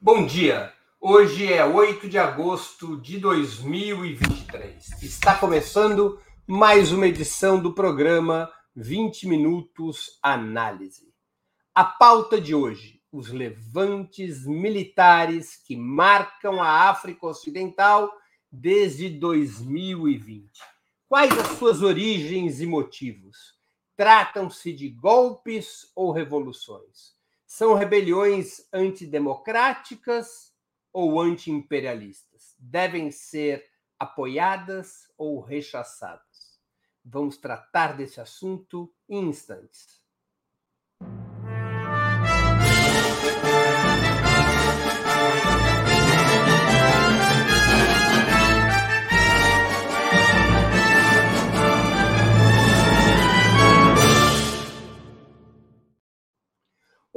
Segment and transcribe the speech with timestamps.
[0.00, 0.72] Bom dia.
[1.00, 5.02] Hoje é 8 de agosto de 2023.
[5.02, 11.12] Está começando mais uma edição do programa 20 Minutos Análise.
[11.74, 18.08] A pauta de hoje: os levantes militares que marcam a África Ocidental
[18.52, 20.48] desde 2020.
[21.08, 23.56] Quais as suas origens e motivos?
[23.96, 27.17] Tratam-se de golpes ou revoluções?
[27.50, 30.52] São rebeliões antidemocráticas
[30.92, 32.54] ou antiimperialistas?
[32.58, 33.64] Devem ser
[33.98, 36.60] apoiadas ou rechaçadas?
[37.02, 39.97] Vamos tratar desse assunto em instantes.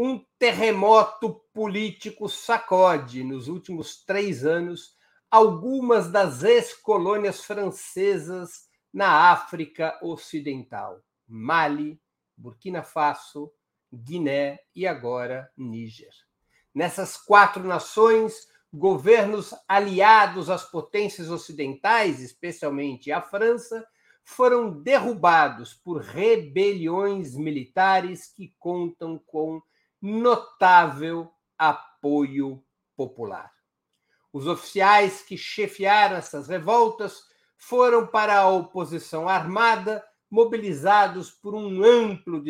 [0.03, 4.95] Um terremoto político sacode nos últimos três anos
[5.29, 12.01] algumas das ex-colônias francesas na África Ocidental: Mali,
[12.35, 13.53] Burkina Faso,
[13.93, 16.15] Guiné e agora Níger.
[16.73, 23.87] Nessas quatro nações, governos aliados às potências ocidentais, especialmente a França,
[24.23, 29.61] foram derrubados por rebeliões militares que contam com
[30.01, 32.63] notável apoio
[32.95, 33.51] popular.
[34.33, 37.23] Os oficiais que chefiaram essas revoltas
[37.57, 42.41] foram para a oposição armada, mobilizados por um amplo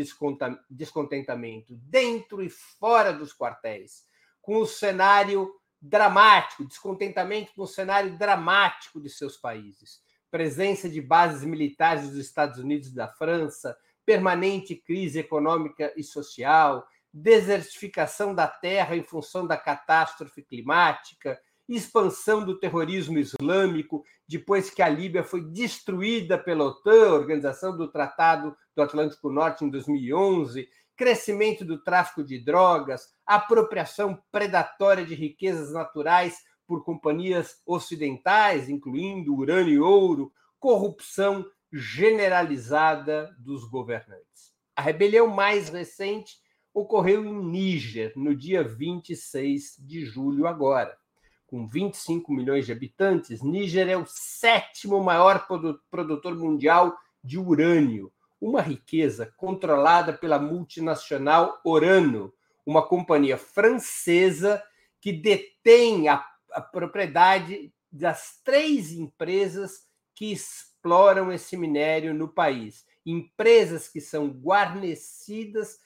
[0.70, 4.06] descontentamento, dentro e fora dos quartéis,
[4.42, 10.00] com o cenário dramático, descontentamento com o cenário dramático de seus países.
[10.30, 16.88] Presença de bases militares dos Estados Unidos e da França, permanente crise econômica e social,
[17.14, 24.90] desertificação da terra em função da catástrofe climática, expansão do terrorismo islâmico, depois que a
[24.90, 31.82] Líbia foi destruída pela OTAN, Organização do Tratado do Atlântico Norte, em 2011, crescimento do
[31.82, 36.38] tráfico de drogas, apropriação predatória de riquezas naturais
[36.68, 44.54] por companhias ocidentais, incluindo urânio e ouro, corrupção generalizada dos governantes.
[44.76, 46.36] A rebelião mais recente
[46.74, 50.98] ocorreu em Níger, no dia 26 de julho, agora.
[51.46, 55.46] Com 25 milhões de habitantes, Níger é o sétimo maior
[55.90, 62.34] produtor mundial de urânio, uma riqueza controlada pela multinacional Orano,
[62.66, 64.64] uma companhia francesa
[65.00, 72.86] que detém a, a propriedade das três empresas que exploram esse minério no país.
[73.06, 75.80] Empresas que são guarnecidas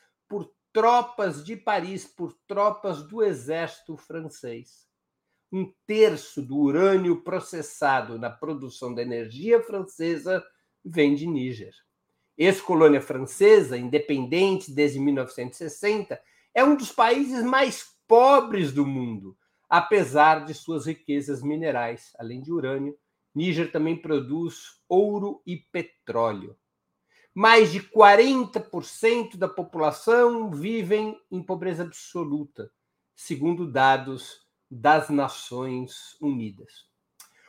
[0.75, 4.85] tropas de Paris por tropas do exército francês.
[5.49, 10.43] Um terço do urânio processado na produção da energia francesa
[10.83, 11.73] vem de Níger.
[12.37, 16.21] Ex-colônia francesa, independente desde 1960,
[16.53, 19.37] é um dos países mais pobres do mundo,
[19.69, 22.11] apesar de suas riquezas minerais.
[22.19, 22.97] Além de urânio,
[23.33, 26.53] Níger também produz ouro e petróleo
[27.35, 32.72] mais de 40% da população vivem em pobreza absoluta,
[33.13, 34.40] segundo dados
[34.72, 36.85] das Nações Unidas.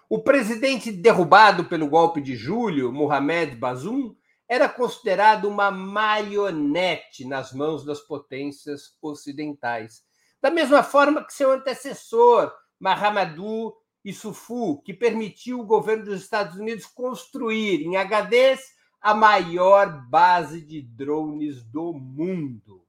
[0.09, 4.13] O presidente derrubado pelo golpe de julho, Mohamed Bazoum,
[4.49, 10.05] era considerado uma marionete nas mãos das potências ocidentais.
[10.43, 16.87] Da mesma forma que seu antecessor, Mahamadou Issoufou, que permitiu o governo dos Estados Unidos
[16.87, 22.85] construir em HDs a maior base de drones do mundo.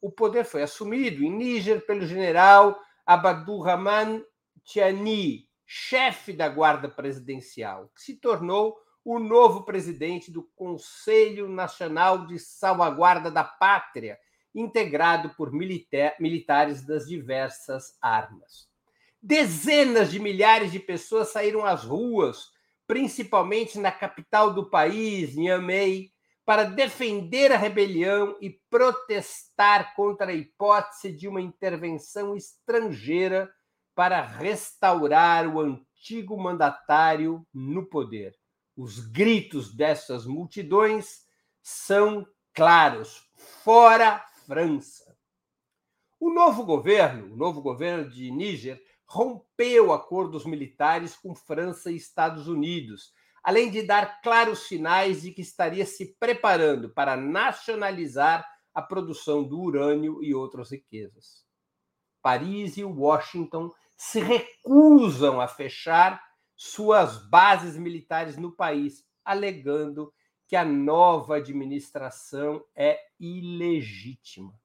[0.00, 4.24] O poder foi assumido em Níger pelo general Abdurrahman
[4.64, 12.38] Tiani, chefe da Guarda Presidencial, que se tornou o novo presidente do Conselho Nacional de
[12.38, 14.18] Salvaguarda da Pátria,
[14.54, 18.68] integrado por militares das diversas armas.
[19.20, 22.51] Dezenas de milhares de pessoas saíram às ruas
[22.92, 26.12] principalmente na capital do país, Niamey,
[26.44, 33.50] para defender a rebelião e protestar contra a hipótese de uma intervenção estrangeira
[33.94, 38.34] para restaurar o antigo mandatário no poder.
[38.76, 41.22] Os gritos dessas multidões
[41.62, 43.26] são claros:
[43.64, 45.16] fora França.
[46.20, 48.78] O novo governo, o novo governo de Níger,
[49.12, 53.12] rompeu acordos militares com França e Estados Unidos,
[53.44, 58.42] além de dar claros sinais de que estaria se preparando para nacionalizar
[58.72, 61.44] a produção do urânio e outras riquezas.
[62.22, 66.18] Paris e Washington se recusam a fechar
[66.56, 70.10] suas bases militares no país, alegando
[70.48, 74.58] que a nova administração é ilegítima.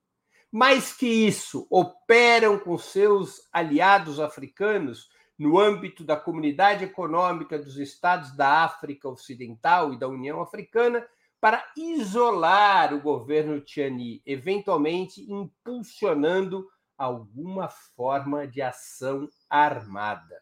[0.52, 8.36] Mais que isso, operam com seus aliados africanos no âmbito da Comunidade Econômica dos Estados
[8.36, 11.06] da África Ocidental e da União Africana
[11.40, 16.68] para isolar o governo Tiani, eventualmente impulsionando
[16.98, 20.42] alguma forma de ação armada.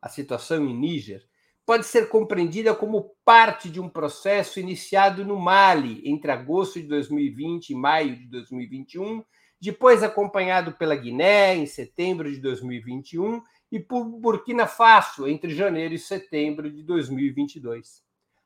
[0.00, 1.26] A situação em Níger
[1.64, 7.70] pode ser compreendida como parte de um processo iniciado no Mali entre agosto de 2020
[7.70, 9.24] e maio de 2021,
[9.60, 15.98] depois acompanhado pela Guiné em setembro de 2021 e por Burkina Faso entre janeiro e
[15.98, 18.02] setembro de 2022.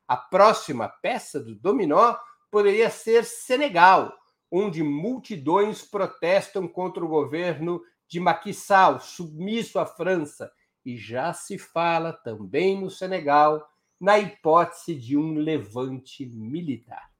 [0.07, 2.15] A próxima peça do dominó
[2.51, 4.13] poderia ser Senegal,
[4.49, 10.49] onde multidões protestam contra o governo de Macky Sall, submisso à França,
[10.87, 13.69] e já se fala também no Senegal
[13.99, 17.11] na hipótese de um levante militar.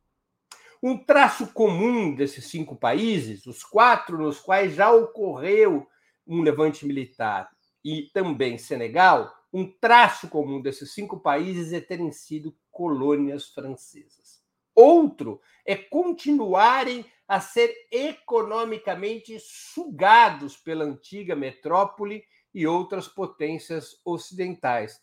[0.82, 5.86] Um traço comum desses cinco países, os quatro nos quais já ocorreu
[6.26, 7.50] um levante militar,
[7.84, 14.42] e também Senegal, um traço comum desses cinco países é terem sido colônias francesas.
[14.74, 22.24] Outro é continuarem a ser economicamente sugados pela antiga metrópole
[22.58, 25.00] e outras potências ocidentais.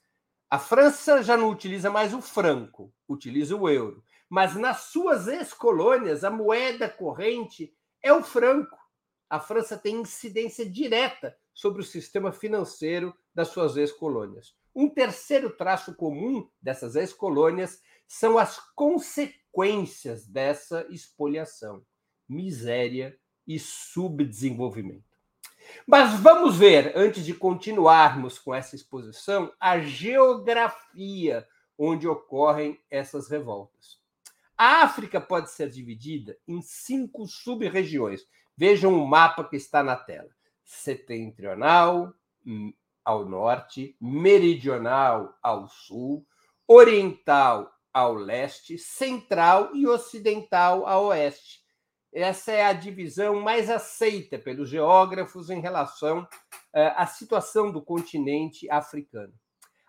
[0.50, 4.02] A França já não utiliza mais o franco, utiliza o euro.
[4.28, 7.72] Mas nas suas ex-colônias, a moeda corrente
[8.02, 8.76] é o franco.
[9.30, 14.56] A França tem incidência direta sobre o sistema financeiro das suas ex-colônias.
[14.74, 21.86] Um terceiro traço comum dessas ex-colônias são as consequências dessa expoliação
[22.28, 23.16] miséria
[23.46, 25.13] e subdesenvolvimento.
[25.86, 31.46] Mas vamos ver, antes de continuarmos com essa exposição, a geografia
[31.78, 33.98] onde ocorrem essas revoltas.
[34.56, 38.22] A África pode ser dividida em cinco sub-regiões.
[38.56, 40.30] Vejam o mapa que está na tela:
[40.64, 42.14] setentrional
[43.04, 46.26] ao norte, meridional ao sul,
[46.66, 51.63] oriental ao leste, central e ocidental a oeste.
[52.14, 56.26] Essa é a divisão mais aceita pelos geógrafos em relação
[56.72, 59.34] eh, à situação do continente africano.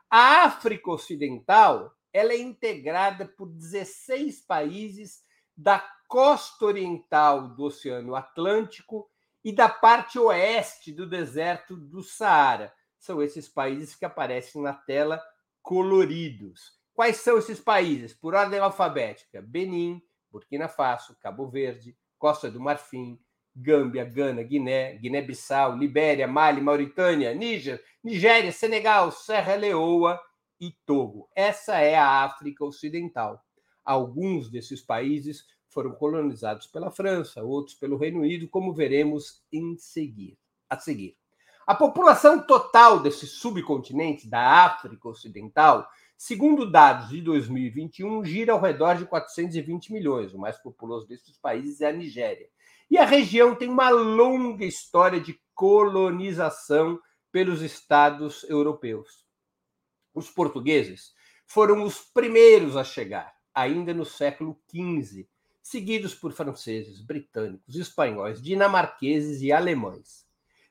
[0.10, 5.22] A África Ocidental ela é integrada por 16 países
[5.56, 9.07] da costa oriental do Oceano Atlântico
[9.44, 12.74] e da parte oeste do deserto do Saara.
[12.98, 15.22] São esses países que aparecem na tela
[15.62, 16.80] coloridos.
[16.94, 18.13] Quais são esses países?
[18.13, 20.01] Por ordem alfabética: Benin,
[20.31, 21.95] Burkina Faso, Cabo Verde,
[22.25, 23.19] Costa do Marfim,
[23.56, 30.19] Gâmbia, Gana, Guiné, Guiné-Bissau, Libéria, Mali, Mauritânia, Níger, Nigéria, Senegal, Serra Leoa
[30.60, 31.30] e Togo.
[31.36, 33.45] Essa é a África Ocidental.
[33.86, 40.36] Alguns desses países foram colonizados pela França, outros pelo Reino Unido, como veremos em seguir,
[40.68, 41.16] a seguir.
[41.68, 45.88] A população total desse subcontinente da África Ocidental
[46.18, 50.34] Segundo dados de 2021, gira ao redor de 420 milhões.
[50.34, 52.48] O mais populoso desses países é a Nigéria.
[52.90, 57.00] E a região tem uma longa história de colonização
[57.32, 59.25] pelos estados europeus.
[60.13, 61.13] Os portugueses
[61.46, 65.28] foram os primeiros a chegar, ainda no século XV,
[65.62, 70.25] seguidos por franceses, britânicos, espanhóis, dinamarqueses e alemães.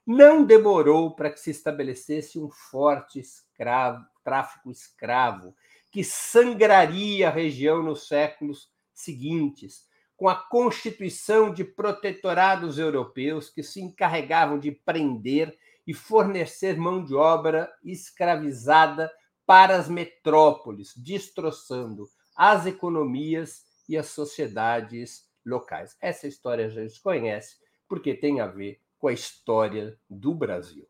[0.07, 5.55] Não demorou para que se estabelecesse um forte escravo, tráfico escravo,
[5.93, 13.81] que sangraria a região nos séculos seguintes, com a constituição de protetorados europeus que se
[13.81, 19.13] encarregavam de prender e fornecer mão de obra escravizada
[19.47, 25.97] para as metrópoles, destroçando as economias e as sociedades locais.
[26.01, 30.89] Essa história a gente conhece, porque tem a ver com a história do Brasil.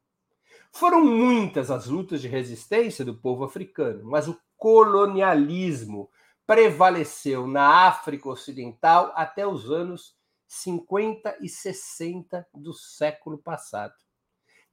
[0.76, 6.10] Foram muitas as lutas de resistência do povo africano, mas o colonialismo
[6.44, 10.16] prevaleceu na África Ocidental até os anos
[10.48, 13.94] 50 e 60 do século passado.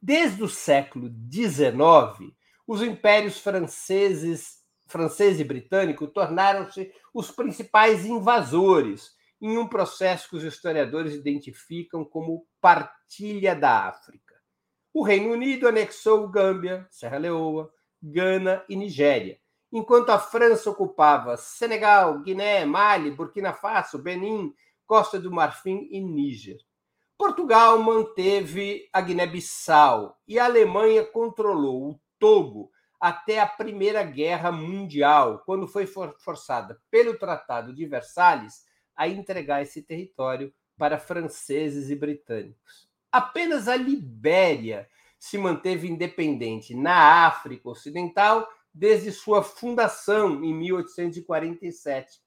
[0.02, 2.34] Desde o século XIX,
[2.66, 10.44] os impérios franceses, francês e britânico tornaram-se os principais invasores em um processo que os
[10.44, 14.31] historiadores identificam como partilha da África.
[14.94, 17.72] O Reino Unido anexou Gâmbia, Serra Leoa,
[18.04, 19.40] Gana e Nigéria,
[19.72, 24.54] enquanto a França ocupava Senegal, Guiné, Mali, Burkina Faso, Benin,
[24.86, 26.58] Costa do Marfim e Níger.
[27.18, 32.70] Portugal manteve a Guiné-Bissau e a Alemanha controlou o Togo
[33.00, 39.82] até a Primeira Guerra Mundial, quando foi forçada pelo Tratado de Versalhes a entregar esse
[39.82, 42.91] território para franceses e britânicos.
[43.12, 44.88] Apenas a Libéria
[45.20, 52.22] se manteve independente na África Ocidental desde sua fundação em 1847,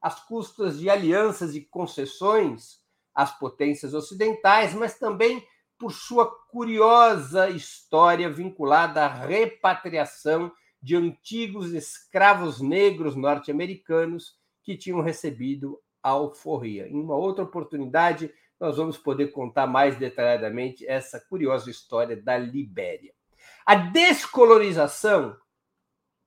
[0.00, 2.80] às custas de alianças e concessões
[3.14, 5.46] às potências ocidentais, mas também
[5.78, 15.78] por sua curiosa história vinculada à repatriação de antigos escravos negros norte-americanos que tinham recebido
[16.02, 16.88] a alforria.
[16.88, 23.12] Em uma outra oportunidade, nós vamos poder contar mais detalhadamente essa curiosa história da Libéria.
[23.66, 25.36] A descolonização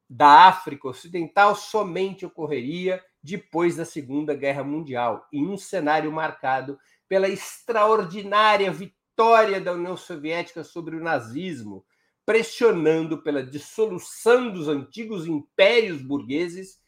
[0.09, 6.77] da África Ocidental somente ocorreria depois da Segunda Guerra Mundial, em um cenário marcado
[7.07, 11.85] pela extraordinária vitória da União Soviética sobre o nazismo,
[12.25, 16.81] pressionando pela dissolução dos antigos impérios burgueses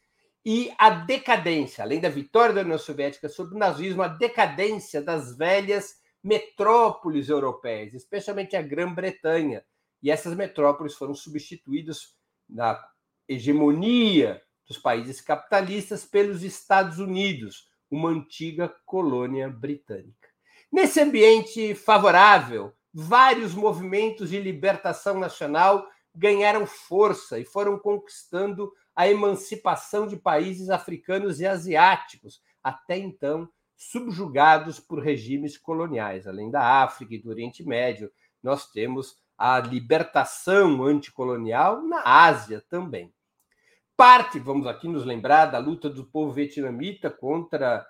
[0.50, 5.36] e a decadência, além da vitória da União Soviética sobre o nazismo, a decadência das
[5.36, 9.62] velhas metrópoles europeias, especialmente a Grã-Bretanha.
[10.02, 12.14] E essas metrópoles foram substituídas
[12.48, 12.82] na
[13.28, 20.30] hegemonia dos países capitalistas pelos Estados Unidos, uma antiga colônia britânica.
[20.72, 30.06] Nesse ambiente favorável, vários movimentos de libertação nacional ganharam força e foram conquistando a emancipação
[30.06, 36.26] de países africanos e asiáticos, até então subjugados por regimes coloniais.
[36.26, 38.10] Além da África e do Oriente Médio,
[38.42, 43.12] nós temos a libertação anticolonial na Ásia também
[43.98, 47.84] parte, vamos aqui nos lembrar, da luta do povo vietnamita contra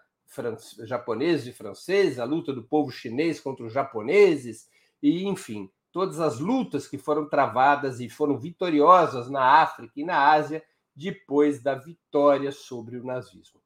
[0.86, 4.70] japoneses e franceses, a luta do povo chinês contra os japoneses,
[5.02, 10.30] e, enfim, todas as lutas que foram travadas e foram vitoriosas na África e na
[10.30, 10.64] Ásia
[10.98, 13.60] depois da vitória sobre o nazismo.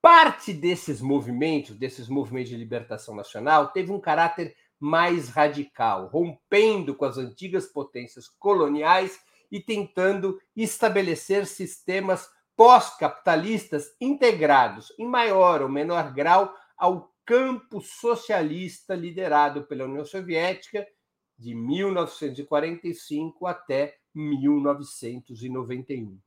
[0.00, 7.04] Parte desses movimentos, desses movimentos de libertação nacional, teve um caráter mais radical, rompendo com
[7.04, 9.18] as antigas potências coloniais
[9.50, 19.64] e tentando estabelecer sistemas pós-capitalistas integrados, em maior ou menor grau, ao campo socialista liderado
[19.64, 20.86] pela União Soviética
[21.36, 26.18] de 1945 até 1991.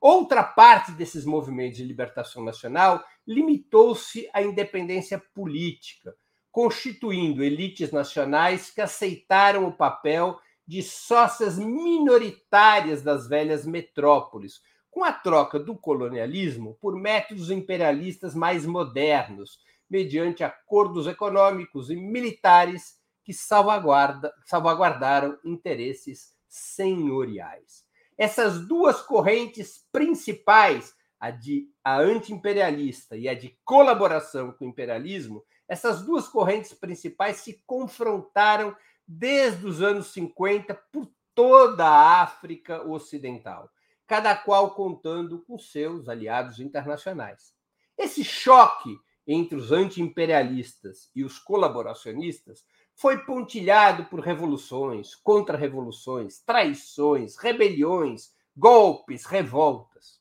[0.00, 6.14] Outra parte desses movimentos de libertação nacional limitou-se à independência política,
[6.52, 15.12] constituindo elites nacionais que aceitaram o papel de sócias minoritárias das velhas metrópoles, com a
[15.12, 19.58] troca do colonialismo por métodos imperialistas mais modernos,
[19.90, 27.87] mediante acordos econômicos e militares que salvaguarda, salvaguardaram interesses senhoriais.
[28.18, 35.44] Essas duas correntes principais, a de a anti-imperialista e a de colaboração com o imperialismo,
[35.68, 43.70] essas duas correntes principais se confrontaram desde os anos 50 por toda a África Ocidental,
[44.06, 47.54] cada qual contando com seus aliados internacionais.
[47.96, 52.64] Esse choque entre os anti-imperialistas e os colaboracionistas
[52.98, 60.18] foi pontilhado por revoluções, contra-revoluções, traições, rebeliões, golpes, revoltas.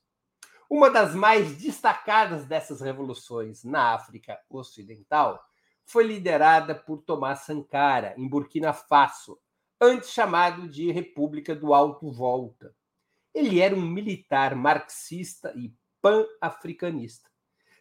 [0.69, 5.43] Uma das mais destacadas dessas revoluções na África Ocidental
[5.85, 9.39] foi liderada por Tomás Sankara, em Burkina Faso,
[9.81, 12.75] antes chamado de República do Alto Volta.
[13.33, 17.27] Ele era um militar marxista e pan-africanista.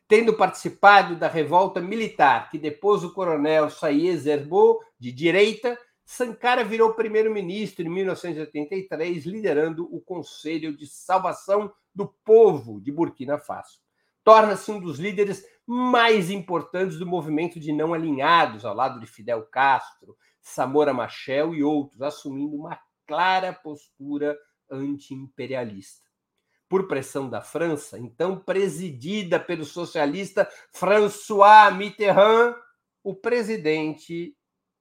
[0.09, 6.95] Tendo participado da revolta militar que depôs o coronel Saïd Zerbo, de direita, Sankara virou
[6.95, 13.81] primeiro-ministro em 1983, liderando o Conselho de Salvação do Povo de Burkina Faso.
[14.23, 19.43] Torna-se um dos líderes mais importantes do movimento de não alinhados, ao lado de Fidel
[19.47, 24.39] Castro, Samora Machel e outros, assumindo uma clara postura
[24.71, 26.07] anti-imperialista.
[26.69, 32.55] Por pressão da França, então presidida pelo socialista François Mitterrand,
[33.03, 34.37] o presidente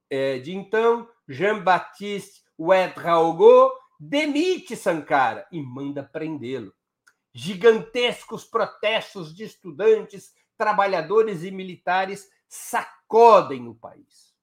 [0.09, 6.73] é, de então, Jean-Baptiste Ouedraogo, demite Sankara e manda prendê-lo.
[7.33, 14.33] Gigantescos protestos de estudantes trabalhadores e militares sacodem o país.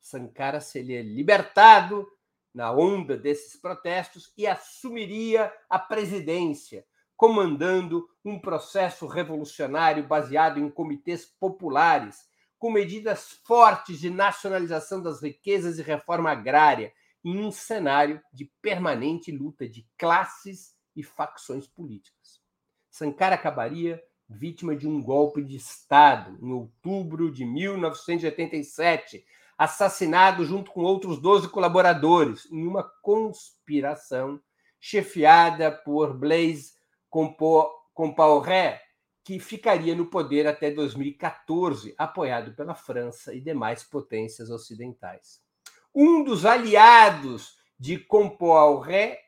[0.00, 2.08] Sankara seria libertado
[2.54, 6.86] na onda desses protestos e assumiria a presidência,
[7.16, 12.28] comandando um processo revolucionário baseado em comitês populares,
[12.66, 16.92] com medidas fortes de nacionalização das riquezas e reforma agrária,
[17.24, 22.40] em um cenário de permanente luta de classes e facções políticas.
[22.90, 29.24] Sankara acabaria vítima de um golpe de Estado em outubro de 1987,
[29.56, 34.40] assassinado junto com outros 12 colaboradores em uma conspiração
[34.80, 36.72] chefiada por Blaise
[37.94, 38.82] Compaoré,
[39.26, 45.42] que ficaria no poder até 2014, apoiado pela França e demais potências ocidentais.
[45.92, 49.18] Um dos aliados de Compaoré,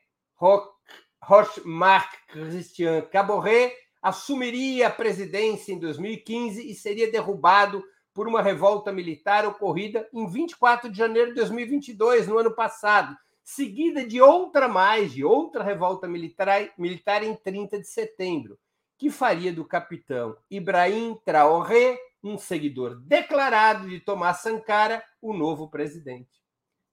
[1.21, 9.45] Roch-Marc Christian Caboret, assumiria a presidência em 2015 e seria derrubado por uma revolta militar
[9.45, 13.13] ocorrida em 24 de janeiro de 2022, no ano passado,
[13.43, 18.57] seguida de outra mais, de outra revolta militar, militar em 30 de setembro,
[18.99, 26.43] que faria do capitão Ibrahim Traoré, um seguidor declarado de Thomas Sankara, o novo presidente.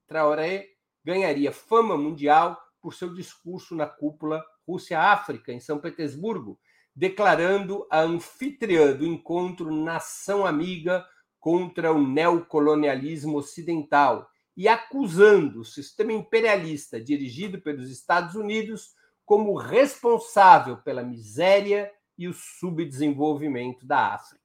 [0.07, 0.69] Traoré
[1.05, 6.61] ganharia fama mundial por seu discurso na cúpula Rússia-África, em São Petersburgo,
[6.95, 11.05] declarando a anfitriã do encontro Nação Amiga
[11.41, 18.95] contra o neocolonialismo ocidental e acusando o sistema imperialista dirigido pelos Estados Unidos
[19.25, 24.45] como responsável pela miséria e o subdesenvolvimento da África.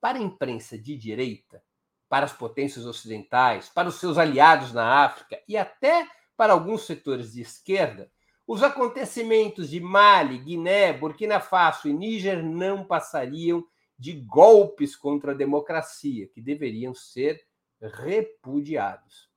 [0.00, 1.62] Para a imprensa de direita,
[2.08, 7.32] para as potências ocidentais, para os seus aliados na África e até para alguns setores
[7.32, 8.10] de esquerda,
[8.46, 13.62] os acontecimentos de Mali, Guiné, Burkina Faso e Níger não passariam
[13.98, 17.44] de golpes contra a democracia, que deveriam ser
[17.80, 19.28] repudiados.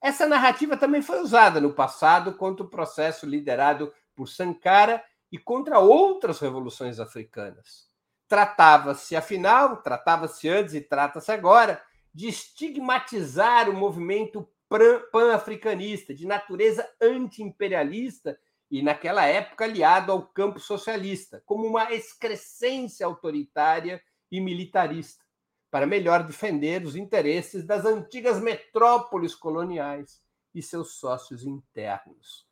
[0.00, 5.80] Essa narrativa também foi usada no passado contra o processo liderado por Sankara e contra
[5.80, 7.90] outras revoluções africanas.
[8.28, 11.82] Tratava-se, afinal, tratava-se antes e trata-se agora,
[12.14, 14.48] de estigmatizar o movimento
[15.10, 18.38] pan-africanista, de natureza anti-imperialista
[18.70, 25.24] e, naquela época, aliado ao campo socialista, como uma excrescência autoritária e militarista,
[25.68, 30.22] para melhor defender os interesses das antigas metrópoles coloniais
[30.54, 32.46] e seus sócios internos.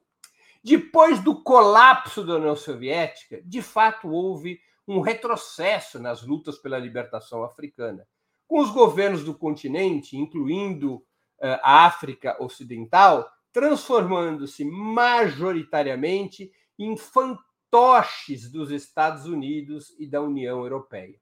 [0.62, 7.42] Depois do colapso da União Soviética, de fato houve um retrocesso nas lutas pela libertação
[7.42, 8.07] africana,
[8.46, 11.05] com os governos do continente, incluindo
[11.40, 21.20] eh, a África Ocidental, transformando-se majoritariamente em fantoches dos Estados Unidos e da União Europeia.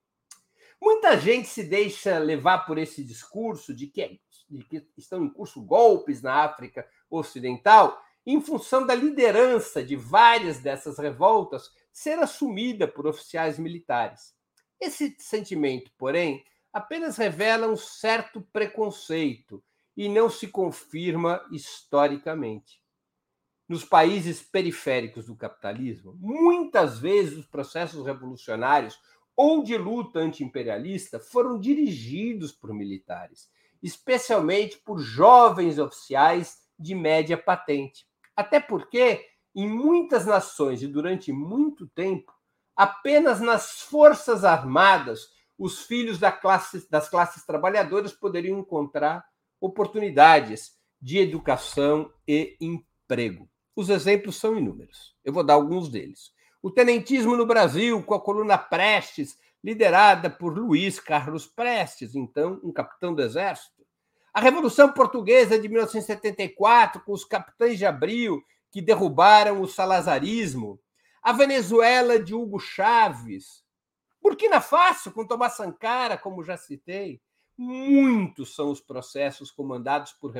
[0.80, 5.62] Muita gente se deixa levar por esse discurso de que, de que estão em curso
[5.62, 13.06] golpes na África Ocidental, em função da liderança de várias dessas revoltas ser assumida por
[13.06, 14.34] oficiais militares.
[14.80, 19.62] Esse sentimento, porém, apenas revela um certo preconceito
[19.96, 22.80] e não se confirma historicamente.
[23.68, 28.98] Nos países periféricos do capitalismo, muitas vezes os processos revolucionários
[29.36, 33.50] ou de luta antiimperialista foram dirigidos por militares,
[33.82, 38.09] especialmente por jovens oficiais de média patente.
[38.40, 42.32] Até porque, em muitas nações e durante muito tempo,
[42.74, 49.22] apenas nas forças armadas os filhos da classe, das classes trabalhadoras poderiam encontrar
[49.60, 53.46] oportunidades de educação e emprego.
[53.76, 55.14] Os exemplos são inúmeros.
[55.22, 56.32] Eu vou dar alguns deles.
[56.62, 62.72] O tenentismo no Brasil, com a coluna Prestes, liderada por Luiz Carlos Prestes, então um
[62.72, 63.79] capitão do Exército.
[64.32, 68.40] A Revolução Portuguesa de 1974, com os capitães de abril
[68.70, 70.80] que derrubaram o salazarismo.
[71.20, 73.64] A Venezuela de Hugo Chávez.
[74.22, 77.20] Burkina Faso, com Tomás Sankara, como já citei.
[77.56, 80.32] Muitos são os processos comandados por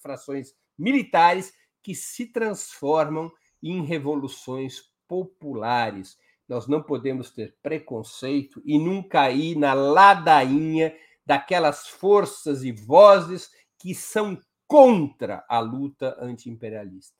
[0.00, 3.32] frações militares que se transformam
[3.62, 6.18] em revoluções populares.
[6.46, 10.94] Nós não podemos ter preconceito e nunca ir na ladainha
[11.26, 17.16] daquelas forças e vozes que são contra a luta antiimperialista.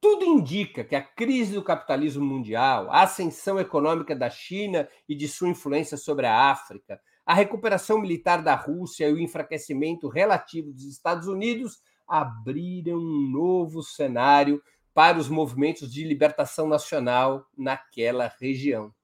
[0.00, 5.26] Tudo indica que a crise do capitalismo mundial, a ascensão econômica da China e de
[5.26, 10.84] sua influência sobre a África, a recuperação militar da Rússia e o enfraquecimento relativo dos
[10.84, 14.62] Estados Unidos abriram um novo cenário
[14.94, 18.94] para os movimentos de libertação nacional naquela região.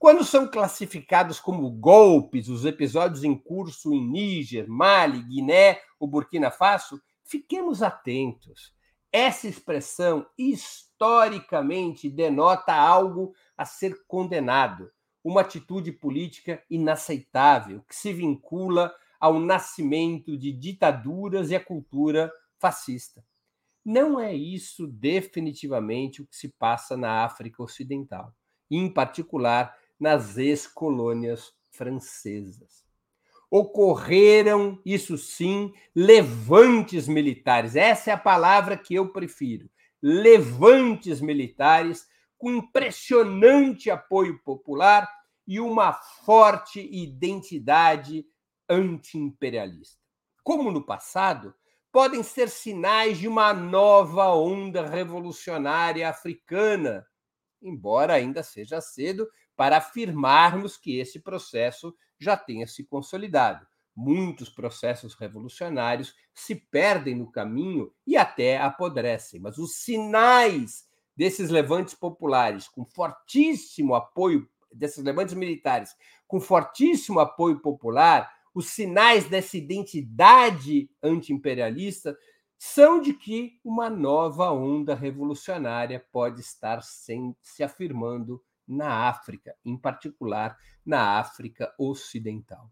[0.00, 6.50] Quando são classificados como golpes os episódios em curso em Níger, Mali, Guiné ou Burkina
[6.50, 8.72] Faso, fiquemos atentos.
[9.12, 14.90] Essa expressão historicamente denota algo a ser condenado
[15.22, 23.22] uma atitude política inaceitável, que se vincula ao nascimento de ditaduras e à cultura fascista.
[23.84, 28.34] Não é isso definitivamente o que se passa na África Ocidental,
[28.70, 32.84] em particular nas ex-colônias francesas.
[33.50, 37.76] Ocorreram, isso sim, levantes militares.
[37.76, 39.68] Essa é a palavra que eu prefiro.
[40.00, 42.08] Levantes militares
[42.38, 45.06] com impressionante apoio popular
[45.46, 48.24] e uma forte identidade
[48.68, 49.98] anti-imperialista.
[50.42, 51.52] Como no passado,
[51.92, 57.04] podem ser sinais de uma nova onda revolucionária africana,
[57.60, 59.28] embora ainda seja cedo
[59.60, 63.66] para afirmarmos que esse processo já tenha se consolidado.
[63.94, 71.92] Muitos processos revolucionários se perdem no caminho e até apodrecem, mas os sinais desses levantes
[71.92, 75.94] populares com fortíssimo apoio, desses levantes militares
[76.26, 82.16] com fortíssimo apoio popular, os sinais dessa identidade antiimperialista
[82.56, 90.56] são de que uma nova onda revolucionária pode estar se afirmando na África, em particular
[90.84, 92.70] na África Ocidental.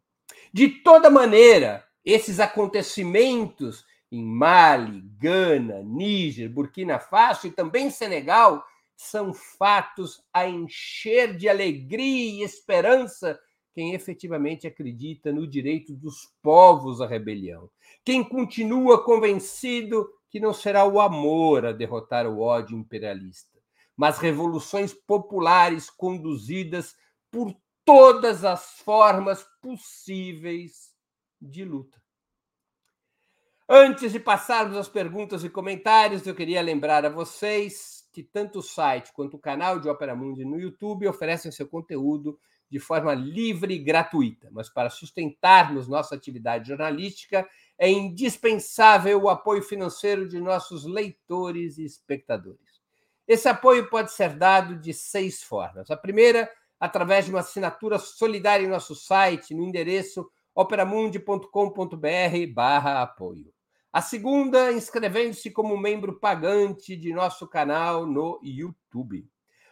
[0.52, 8.64] De toda maneira, esses acontecimentos em Mali, Gana, Níger, Burkina Faso e também Senegal,
[8.96, 13.38] são fatos a encher de alegria e esperança
[13.74, 17.70] quem efetivamente acredita no direito dos povos à rebelião.
[18.04, 23.57] Quem continua convencido que não será o amor a derrotar o ódio imperialista,
[23.98, 26.94] mas revoluções populares conduzidas
[27.32, 27.52] por
[27.84, 30.94] todas as formas possíveis
[31.42, 32.00] de luta.
[33.68, 38.62] Antes de passarmos às perguntas e comentários, eu queria lembrar a vocês que tanto o
[38.62, 42.38] site quanto o canal de Opera Mundi no YouTube oferecem seu conteúdo
[42.70, 49.62] de forma livre e gratuita, mas para sustentarmos nossa atividade jornalística é indispensável o apoio
[49.62, 52.67] financeiro de nossos leitores e espectadores.
[53.28, 55.90] Esse apoio pode ser dado de seis formas.
[55.90, 63.52] A primeira, através de uma assinatura solidária em nosso site, no endereço operamundi.com.br/apoio.
[63.92, 69.28] A segunda, inscrevendo-se como membro pagante de nosso canal no YouTube.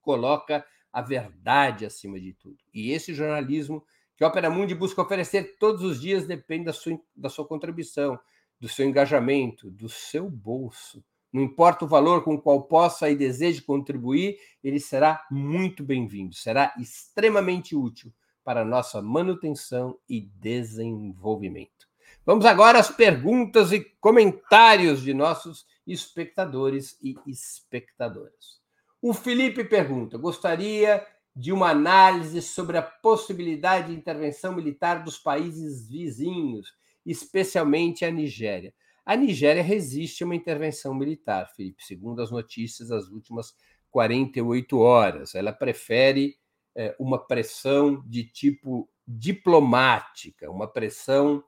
[0.00, 2.58] coloca a verdade acima de tudo.
[2.72, 3.84] E esse jornalismo
[4.16, 8.18] que a Opera Mundi busca oferecer todos os dias depende da sua, da sua contribuição,
[8.58, 11.04] do seu engajamento, do seu bolso.
[11.32, 16.34] Não importa o valor com o qual possa e deseje contribuir, ele será muito bem-vindo,
[16.34, 18.12] será extremamente útil
[18.46, 21.88] para nossa manutenção e desenvolvimento.
[22.24, 28.60] Vamos agora às perguntas e comentários de nossos espectadores e espectadoras.
[29.02, 31.04] O Felipe pergunta: gostaria
[31.34, 36.72] de uma análise sobre a possibilidade de intervenção militar dos países vizinhos,
[37.04, 38.72] especialmente a Nigéria.
[39.04, 43.54] A Nigéria resiste a uma intervenção militar, Felipe, segundo as notícias das últimas
[43.90, 45.34] 48 horas.
[45.34, 46.36] Ela prefere
[46.98, 51.42] uma pressão de tipo diplomática, uma pressão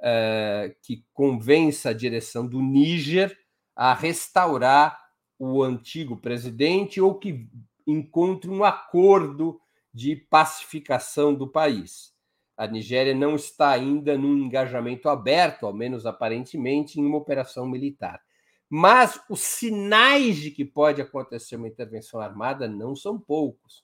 [0.00, 3.36] é, que convença a direção do Níger
[3.76, 4.98] a restaurar
[5.38, 7.48] o antigo presidente ou que
[7.86, 9.60] encontre um acordo
[9.92, 12.14] de pacificação do país.
[12.56, 18.20] A Nigéria não está ainda num engajamento aberto, ao menos aparentemente, em uma operação militar.
[18.68, 23.82] Mas os sinais de que pode acontecer uma intervenção armada não são poucos,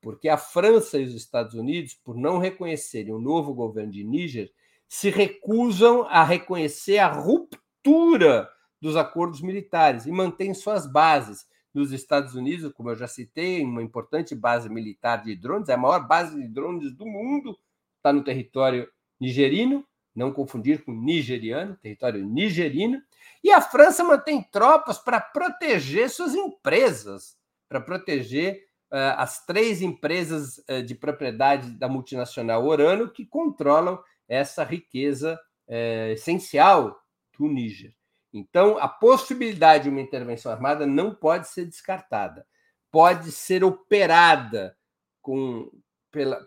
[0.00, 4.50] porque a França e os Estados Unidos, por não reconhecerem o novo governo de Níger,
[4.88, 8.48] se recusam a reconhecer a ruptura
[8.80, 13.82] dos acordos militares e mantém suas bases nos Estados Unidos, como eu já citei, uma
[13.82, 17.58] importante base militar de drones, é a maior base de drones do mundo,
[17.98, 18.88] está no território
[19.20, 23.02] nigerino, não confundir com nigeriano, território nigerino,
[23.44, 27.36] e a França mantém tropas para proteger suas empresas,
[27.68, 35.38] para proteger as três empresas uh, de propriedade da multinacional Orano que controlam essa riqueza
[35.68, 37.00] uh, essencial
[37.38, 37.94] do Níger.
[38.32, 42.46] Então, a possibilidade de uma intervenção armada não pode ser descartada.
[42.90, 44.76] Pode ser operada
[45.22, 45.70] com,
[46.10, 46.38] pela,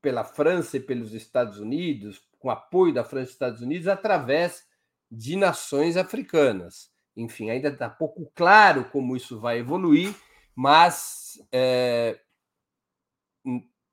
[0.00, 4.64] pela França e pelos Estados Unidos, com apoio da França e Estados Unidos, através
[5.10, 6.90] de nações africanas.
[7.16, 10.14] Enfim, ainda está pouco claro como isso vai evoluir,
[10.56, 12.18] mas é,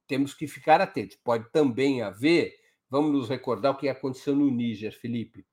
[0.07, 1.17] temos que ficar atentos.
[1.21, 2.53] Pode também haver,
[2.89, 5.45] vamos nos recordar o que aconteceu no Níger, Felipe.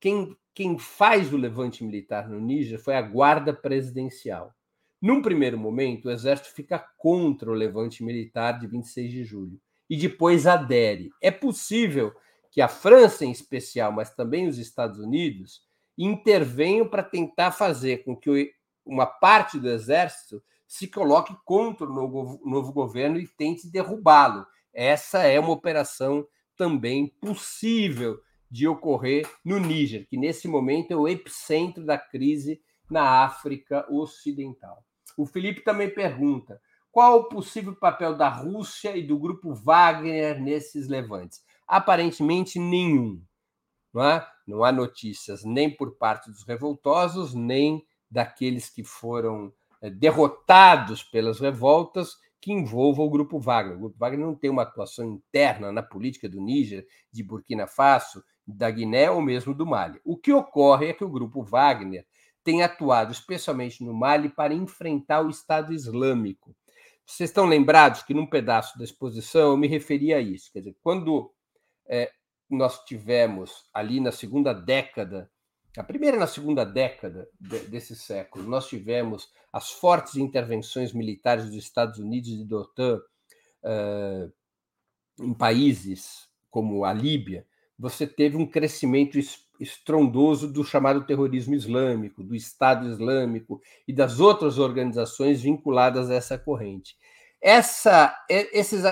[0.00, 4.54] Quem, quem faz o levante militar no Níger foi a Guarda Presidencial.
[5.00, 9.96] Num primeiro momento, o exército fica contra o levante militar de 26 de julho e
[9.96, 11.10] depois adere.
[11.20, 12.14] É possível
[12.52, 15.62] que a França, em especial, mas também os Estados Unidos,
[15.98, 18.52] intervenham para tentar fazer com que
[18.84, 20.42] uma parte do exército
[20.72, 24.46] se coloque contra o novo, novo governo e tente derrubá-lo.
[24.72, 28.18] Essa é uma operação também possível
[28.50, 32.58] de ocorrer no Níger, que nesse momento é o epicentro da crise
[32.90, 34.82] na África Ocidental.
[35.14, 36.58] O Felipe também pergunta:
[36.90, 41.44] qual o possível papel da Rússia e do grupo Wagner nesses levantes?
[41.68, 43.22] Aparentemente nenhum.
[43.92, 44.26] Não, é?
[44.46, 49.52] não há notícias nem por parte dos revoltosos, nem daqueles que foram
[49.90, 53.76] derrotados pelas revoltas que envolvam o Grupo Wagner.
[53.76, 58.22] O Grupo Wagner não tem uma atuação interna na política do Níger, de Burkina Faso,
[58.46, 60.00] da Guiné ou mesmo do Mali.
[60.04, 62.04] O que ocorre é que o Grupo Wagner
[62.42, 66.54] tem atuado especialmente no Mali para enfrentar o Estado Islâmico.
[67.06, 70.50] Vocês estão lembrados que num pedaço da exposição eu me referi a isso.
[70.52, 71.32] Quer dizer, quando
[71.86, 72.10] é,
[72.50, 75.30] nós tivemos ali na segunda década,
[75.76, 81.46] a primeira e na segunda década de, desse século, nós tivemos as fortes intervenções militares
[81.46, 83.00] dos Estados Unidos e da OTAN
[83.64, 84.32] uh,
[85.18, 87.46] em países como a Líbia,
[87.78, 89.18] você teve um crescimento
[89.58, 96.38] estrondoso do chamado terrorismo islâmico, do Estado Islâmico e das outras organizações vinculadas a essa
[96.38, 96.96] corrente.
[97.40, 98.84] Essa, esses,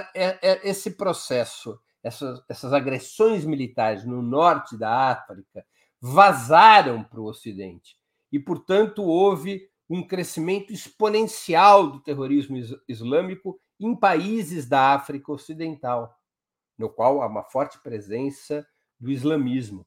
[0.64, 5.64] esse processo essas, essas agressões militares no norte da África
[6.00, 7.96] vazaram para o Ocidente.
[8.32, 12.56] E, portanto, houve um crescimento exponencial do terrorismo
[12.88, 16.16] islâmico em países da África Ocidental,
[16.78, 18.66] no qual há uma forte presença
[18.98, 19.86] do islamismo.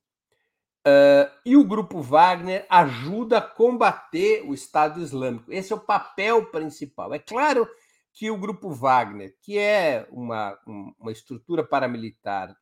[0.85, 5.51] Uh, e o grupo Wagner ajuda a combater o Estado Islâmico.
[5.51, 7.13] Esse é o papel principal.
[7.13, 7.65] É claro
[8.13, 10.57] que o Grupo Wagner, que é uma,
[10.99, 12.55] uma estrutura paramilitar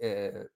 [0.00, 0.48] é,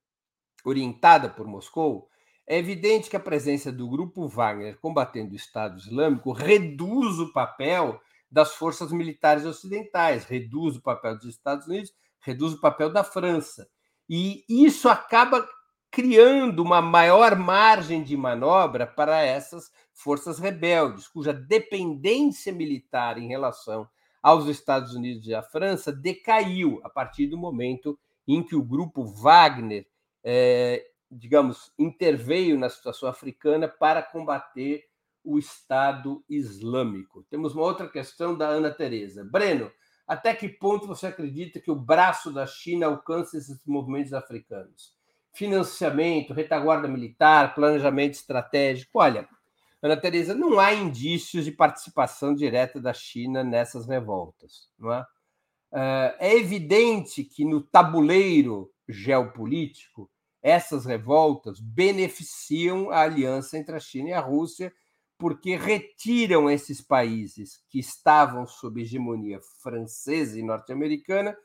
[0.64, 2.08] orientada por Moscou,
[2.46, 8.00] é evidente que a presença do Grupo Wagner combatendo o Estado Islâmico reduz o papel
[8.30, 13.68] das forças militares ocidentais, reduz o papel dos Estados Unidos, reduz o papel da França.
[14.08, 15.46] E isso acaba
[15.90, 23.86] criando uma maior margem de manobra para essas forças rebeldes, cuja dependência militar em relação
[24.22, 29.04] aos Estados Unidos e à França decaiu a partir do momento em que o grupo
[29.04, 29.86] Wagner,
[30.24, 34.84] é, digamos, interveio na situação africana para combater
[35.24, 37.24] o Estado Islâmico.
[37.30, 39.24] Temos uma outra questão da Ana Tereza.
[39.24, 39.70] Breno,
[40.06, 44.94] até que ponto você acredita que o braço da China alcança esses movimentos africanos?
[45.32, 48.98] Financiamento, retaguarda militar, planejamento estratégico.
[48.98, 49.28] Olha,
[49.80, 54.68] Ana Teresa, não há indícios de participação direta da China nessas revoltas.
[54.78, 55.06] Não é?
[55.72, 60.10] Eh, é evidente que no tabuleiro geopolítico,
[60.42, 64.72] essas revoltas beneficiam a aliança entre a China e a Rússia,
[65.16, 71.36] porque retiram esses países que estavam sob hegemonia francesa e norte-americana,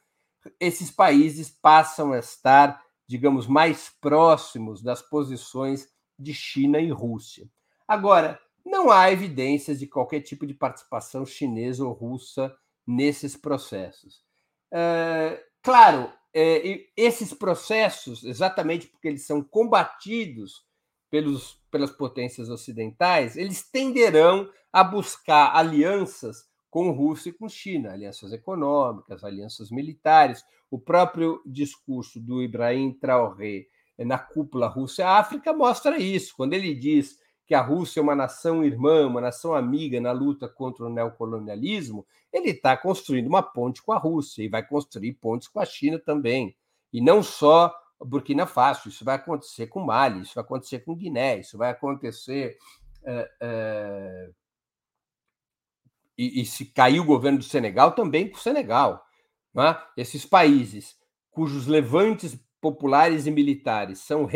[0.60, 7.48] esses países passam a estar, digamos, mais próximos das posições de China e Rússia.
[7.88, 12.56] Agora, não há evidências de qualquer tipo de participação chinesa ou russa
[12.86, 14.24] nesses processos.
[14.72, 20.66] É, claro, é, esses processos, exatamente porque eles são combatidos
[21.10, 28.32] pelos, pelas potências ocidentais, eles tenderão a buscar alianças com Rússia e com China, alianças
[28.34, 30.44] econômicas, alianças militares.
[30.70, 33.66] O próprio discurso do Ibrahim Traoré
[33.98, 39.08] na cúpula Rússia-África mostra isso, quando ele diz que a Rússia é uma nação irmã,
[39.08, 43.98] uma nação amiga na luta contra o neocolonialismo, ele está construindo uma ponte com a
[43.98, 46.56] Rússia e vai construir pontes com a China também.
[46.92, 51.40] E não só Burkina Faso, isso vai acontecer com Mali, isso vai acontecer com Guiné,
[51.40, 52.58] isso vai acontecer.
[53.06, 54.30] É, é...
[56.18, 59.06] E, e, se cair o governo do Senegal, também com o Senegal.
[59.58, 60.02] É?
[60.02, 60.98] Esses países
[61.32, 64.28] cujos levantes populares e militares são,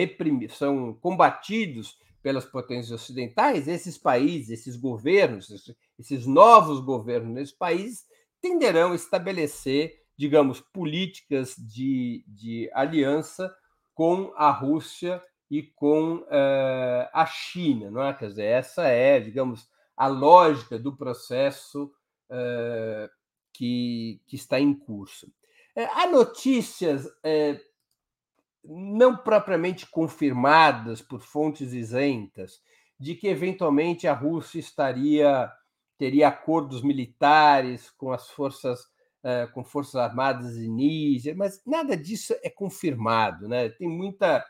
[0.52, 5.50] são combatidos pelas potências ocidentais, esses países, esses governos,
[5.98, 8.06] esses novos governos nesses países
[8.42, 13.54] tenderão a estabelecer, digamos, políticas de, de aliança
[13.94, 18.14] com a Rússia e com uh, a China, não é?
[18.14, 21.92] Quer dizer, essa é, digamos, a lógica do processo
[22.30, 23.10] uh,
[23.54, 25.28] que, que está em curso.
[25.76, 27.06] Uh, há notícias
[28.64, 32.60] não propriamente confirmadas por fontes isentas
[33.00, 35.52] de que eventualmente a Rússia estaria
[35.98, 38.80] teria acordos militares com as forças
[39.24, 43.70] uh, com forças armadas em Níger, mas nada disso é confirmado, né?
[43.70, 44.44] Tem muita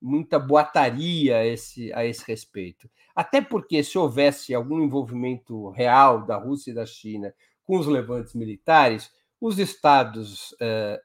[0.00, 2.88] muita boataria a esse, a esse respeito.
[3.16, 8.34] Até porque se houvesse algum envolvimento real da Rússia e da China com os levantes
[8.34, 10.98] militares, os estados uh,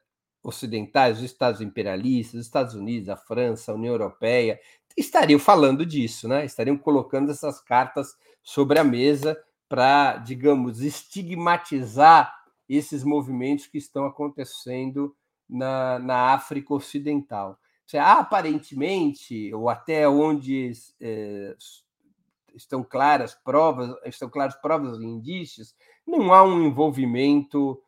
[0.44, 4.60] ocidentais, os Estados imperialistas, os Estados Unidos, a França, a União Europeia,
[4.96, 6.44] estariam falando disso, né?
[6.44, 9.36] estariam colocando essas cartas sobre a mesa
[9.68, 12.32] para, digamos, estigmatizar
[12.68, 15.16] esses movimentos que estão acontecendo
[15.48, 17.58] na, na África Ocidental.
[17.94, 21.54] Aparentemente, ou até onde é,
[22.54, 25.74] estão claras provas, estão claras provas e indícios,
[26.06, 27.80] não há um envolvimento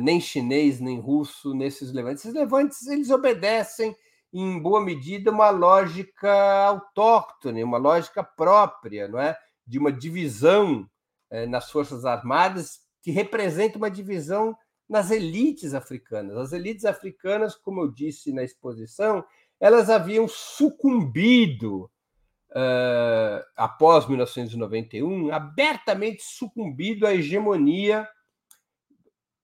[0.00, 2.24] nem chinês nem russo nesses levantes.
[2.24, 3.96] Esses levantes eles obedecem
[4.32, 6.30] em boa medida uma lógica
[6.66, 9.36] autóctone, uma lógica própria, não é,
[9.66, 10.88] de uma divisão
[11.30, 14.56] eh, nas forças armadas que representa uma divisão
[14.88, 16.36] nas elites africanas.
[16.36, 19.24] As elites africanas, como eu disse na exposição,
[19.60, 21.90] elas haviam sucumbido
[22.50, 28.08] uh, após 1991, abertamente sucumbido à hegemonia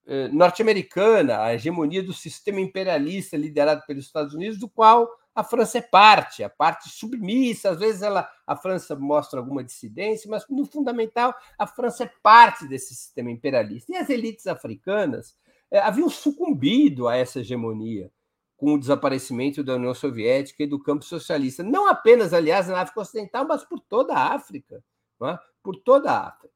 [0.07, 5.79] eh, norte-americana, a hegemonia do sistema imperialista liderado pelos Estados Unidos, do qual a França
[5.79, 7.71] é parte, a parte submissa.
[7.71, 12.69] Às vezes ela, a França mostra alguma dissidência, mas no fundamental a França é parte
[12.69, 13.93] desse sistema imperialista.
[13.93, 15.35] E as elites africanas
[15.71, 18.11] eh, haviam sucumbido a essa hegemonia
[18.57, 23.01] com o desaparecimento da União Soviética e do campo socialista, não apenas, aliás, na África
[23.01, 24.83] Ocidental, mas por toda a África,
[25.23, 25.39] é?
[25.63, 26.54] por toda a África.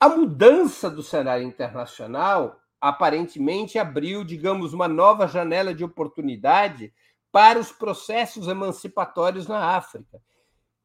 [0.00, 6.90] A mudança do cenário internacional aparentemente abriu, digamos, uma nova janela de oportunidade
[7.30, 10.18] para os processos emancipatórios na África,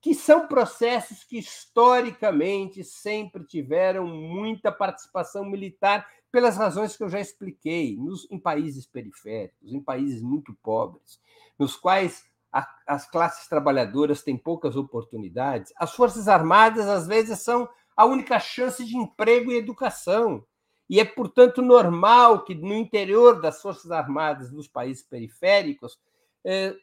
[0.02, 7.22] que são processos que historicamente sempre tiveram muita participação militar pelas razões que eu já
[7.22, 11.22] expliquei, nos, em países periféricos, em países muito pobres,
[11.58, 15.72] nos quais a, as classes trabalhadoras têm poucas oportunidades.
[15.78, 20.46] As forças armadas às vezes são a única chance de emprego e educação.
[20.90, 25.98] E é, portanto, normal que no interior das Forças Armadas dos países periféricos
[26.44, 26.76] eh,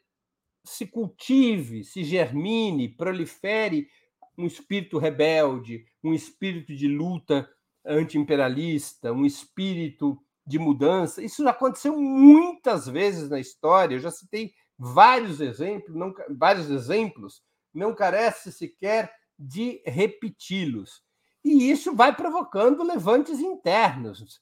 [0.64, 3.88] se cultive, se germine, prolifere
[4.36, 7.48] um espírito rebelde, um espírito de luta
[7.84, 11.22] anti-imperialista, um espírito de mudança.
[11.22, 13.94] Isso aconteceu muitas vezes na história.
[13.94, 21.02] Eu já citei vários exemplos, não, vários exemplos, não carece sequer de repeti-los.
[21.44, 24.40] E isso vai provocando levantes internos.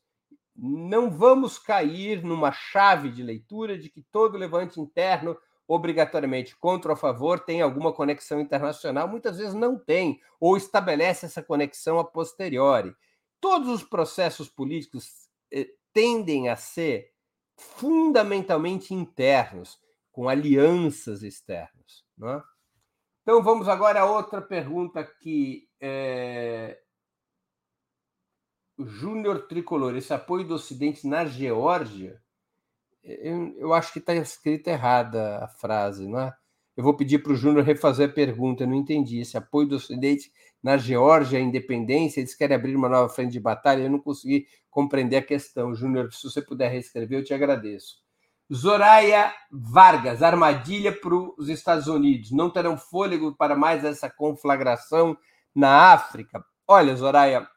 [0.55, 6.95] Não vamos cair numa chave de leitura de que todo levante interno, obrigatoriamente contra ou
[6.95, 9.09] a favor, tem alguma conexão internacional.
[9.09, 12.95] Muitas vezes não tem, ou estabelece essa conexão a posteriori.
[13.41, 17.13] Todos os processos políticos eh, tendem a ser
[17.57, 19.79] fundamentalmente internos,
[20.11, 22.05] com alianças externas.
[22.17, 22.43] Não é?
[23.23, 26.79] Então vamos agora a outra pergunta que é...
[28.79, 32.21] Júnior Tricolor, esse apoio do Ocidente na Geórgia,
[33.03, 36.35] eu, eu acho que está escrita errada a frase, não é?
[36.77, 39.21] Eu vou pedir para o Júnior refazer a pergunta, eu não entendi.
[39.21, 43.41] Esse apoio do Ocidente na Geórgia, a independência, eles querem abrir uma nova frente de
[43.41, 45.75] batalha, eu não consegui compreender a questão.
[45.75, 47.97] Júnior, se você puder reescrever, eu te agradeço.
[48.53, 52.33] Zoraia Vargas, armadilha para os Estados Unidos.
[52.33, 55.17] Não terão fôlego para mais essa conflagração
[55.55, 56.45] na África?
[56.67, 57.49] Olha, Zoraia,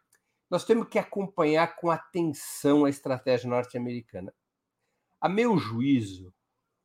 [0.50, 4.32] nós temos que acompanhar com atenção a estratégia norte-americana.
[5.20, 6.32] A meu juízo,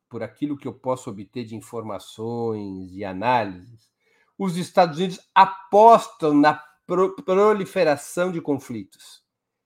[0.08, 3.90] por aquilo que eu posso obter de informações e análises,
[4.38, 6.54] os Estados Unidos apostam na
[7.26, 9.22] proliferação de conflitos.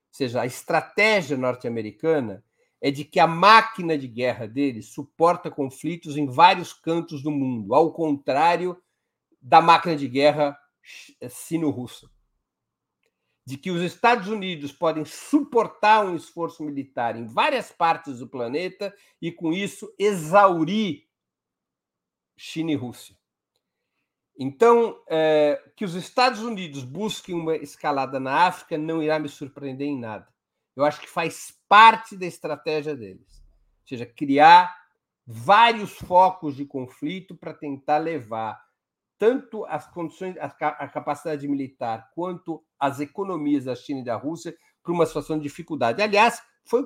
[0.09, 2.45] Ou seja, a estratégia norte-americana
[2.82, 7.76] é de que a máquina de guerra deles suporta conflitos em vários cantos do mundo,
[7.76, 8.76] ao contrário
[9.40, 10.58] da máquina de guerra
[11.30, 12.10] sino-russa.
[13.46, 18.92] De que os Estados Unidos podem suportar um esforço militar em várias partes do planeta
[19.20, 21.06] e, com isso, exaurir
[22.36, 23.16] China e Rússia.
[24.36, 29.86] Então, é, que os Estados Unidos busquem uma escalada na África não irá me surpreender
[29.86, 30.32] em nada.
[30.76, 33.42] Eu acho que faz parte da estratégia deles.
[33.82, 34.74] Ou seja, criar
[35.26, 38.60] vários focos de conflito para tentar levar
[39.18, 44.92] tanto as condições, a, capacidade militar, quanto as economias da China e da Rússia para
[44.92, 46.02] uma situação de dificuldade.
[46.02, 46.84] Aliás, foi,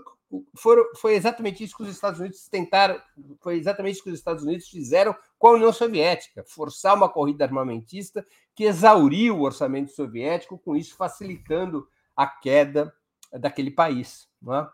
[0.55, 3.01] foi, foi exatamente isso que os Estados Unidos tentaram,
[3.41, 7.45] foi exatamente isso que os Estados Unidos fizeram com a União Soviética, forçar uma corrida
[7.45, 12.93] armamentista que exauriu o orçamento soviético, com isso facilitando a queda
[13.33, 14.29] daquele país.
[14.49, 14.69] É?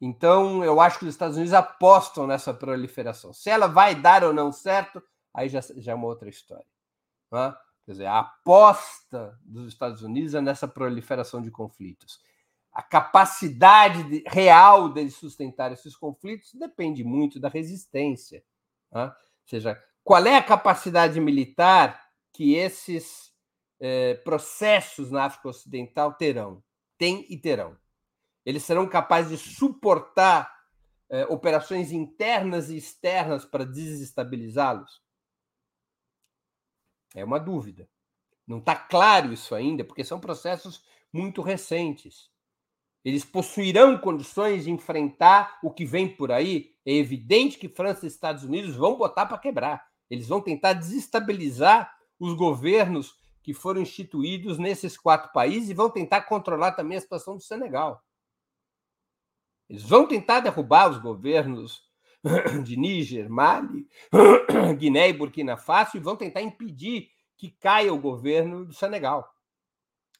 [0.00, 3.32] Então, eu acho que os Estados Unidos apostam nessa proliferação.
[3.32, 5.02] Se ela vai dar ou não certo,
[5.34, 6.66] aí já, já é uma outra história.
[7.32, 7.54] É?
[7.84, 12.20] Quer dizer, a aposta dos Estados Unidos é nessa proliferação de conflitos.
[12.72, 18.42] A capacidade de, real deles sustentar esses conflitos depende muito da resistência.
[18.94, 19.04] É?
[19.04, 19.12] Ou
[19.44, 22.00] seja, qual é a capacidade militar
[22.32, 23.32] que esses
[23.80, 26.62] eh, processos na África Ocidental terão?
[26.96, 27.76] Tem e terão.
[28.44, 30.52] Eles serão capazes de suportar
[31.10, 35.02] eh, operações internas e externas para desestabilizá-los?
[37.14, 37.88] É uma dúvida.
[38.46, 40.82] Não está claro isso ainda, porque são processos
[41.12, 42.30] muito recentes.
[43.04, 46.74] Eles possuirão condições de enfrentar o que vem por aí.
[46.84, 49.86] É evidente que França e Estados Unidos vão botar para quebrar.
[50.08, 56.22] Eles vão tentar desestabilizar os governos que foram instituídos nesses quatro países e vão tentar
[56.22, 58.04] controlar também a situação do Senegal.
[59.70, 61.88] Eles vão tentar derrubar os governos
[62.64, 63.86] de Níger, Mali,
[64.76, 69.32] Guiné e Burkina Faso e vão tentar impedir que caia o governo do Senegal.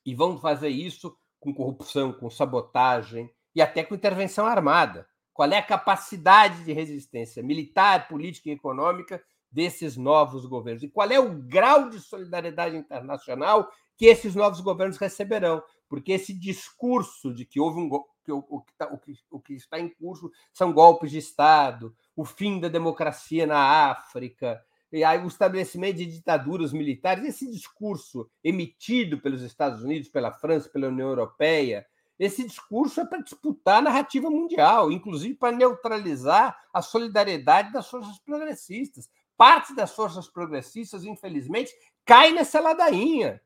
[0.06, 5.04] E vão fazer isso com corrupção, com sabotagem e até com intervenção armada.
[5.32, 9.20] Qual é a capacidade de resistência militar, política e econômica
[9.50, 10.84] desses novos governos?
[10.84, 15.60] E qual é o grau de solidariedade internacional que esses novos governos receberão?
[15.88, 17.90] Porque esse discurso de que houve um,
[18.24, 21.94] que o, que tá, o, que, o que está em curso são golpes de Estado,
[22.14, 24.62] o fim da democracia na África,
[24.92, 30.68] e aí o estabelecimento de ditaduras militares, esse discurso emitido pelos Estados Unidos, pela França,
[30.68, 31.86] pela União Europeia,
[32.18, 38.18] esse discurso é para disputar a narrativa mundial, inclusive para neutralizar a solidariedade das forças
[38.18, 39.08] progressistas.
[39.38, 41.72] Parte das forças progressistas, infelizmente,
[42.04, 43.40] cai nessa ladainha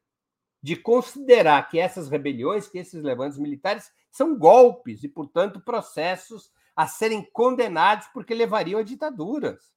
[0.60, 6.86] de considerar que essas rebeliões, que esses levantes militares são golpes e, portanto, processos a
[6.86, 9.74] serem condenados porque levariam a ditaduras.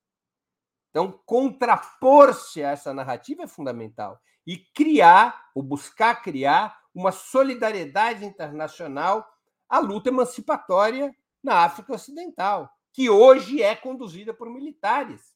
[0.92, 9.28] Então, contrapor-se a essa narrativa é fundamental e criar, ou buscar criar, uma solidariedade internacional
[9.68, 11.12] à luta emancipatória
[11.44, 15.36] na África Ocidental, que hoje é conduzida por militares.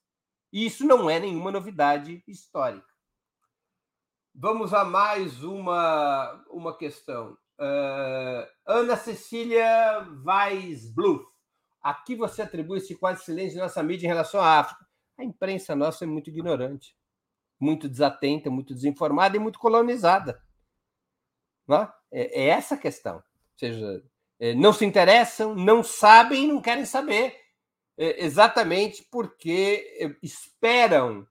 [0.54, 2.86] E isso não é nenhuma novidade histórica.
[4.34, 7.36] Vamos a mais uma, uma questão.
[7.62, 11.24] Uh, Ana Cecília Weisbluff.
[11.80, 14.84] Aqui você atribui esse quase silêncio de nossa mídia em relação à África.
[15.16, 16.96] A imprensa nossa é muito ignorante,
[17.60, 20.42] muito desatenta, muito desinformada e muito colonizada.
[21.68, 21.94] Não é?
[22.12, 23.18] é, é essa a questão.
[23.18, 23.24] Ou
[23.58, 24.04] seja,
[24.40, 27.40] é, não se interessam, não sabem e não querem saber.
[27.96, 31.28] É, exatamente porque é, esperam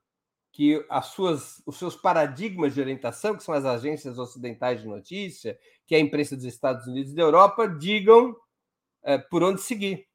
[0.53, 5.59] que as suas, os seus paradigmas de orientação, que são as agências ocidentais de notícia,
[5.91, 8.36] que é a imprensa dos Estados Unidos e da Europa, digam
[9.03, 10.07] é, por onde seguir.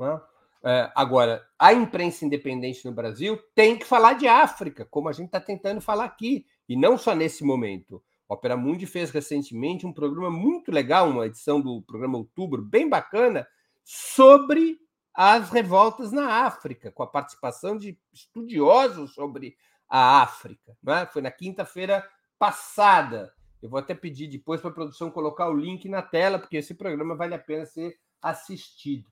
[0.00, 0.20] É?
[0.64, 5.26] É, agora, a imprensa independente no Brasil tem que falar de África, como a gente
[5.26, 8.02] está tentando falar aqui, e não só nesse momento.
[8.30, 12.88] A Opera Mundi fez recentemente um programa muito legal, uma edição do programa Outubro, bem
[12.88, 13.46] bacana,
[13.84, 14.78] sobre
[15.12, 19.54] as revoltas na África, com a participação de estudiosos sobre
[19.86, 20.74] a África.
[20.82, 21.04] Né?
[21.12, 22.08] Foi na quinta-feira
[22.38, 23.30] passada.
[23.62, 26.74] Eu vou até pedir depois para a produção colocar o link na tela, porque esse
[26.74, 29.08] programa vale a pena ser assistido.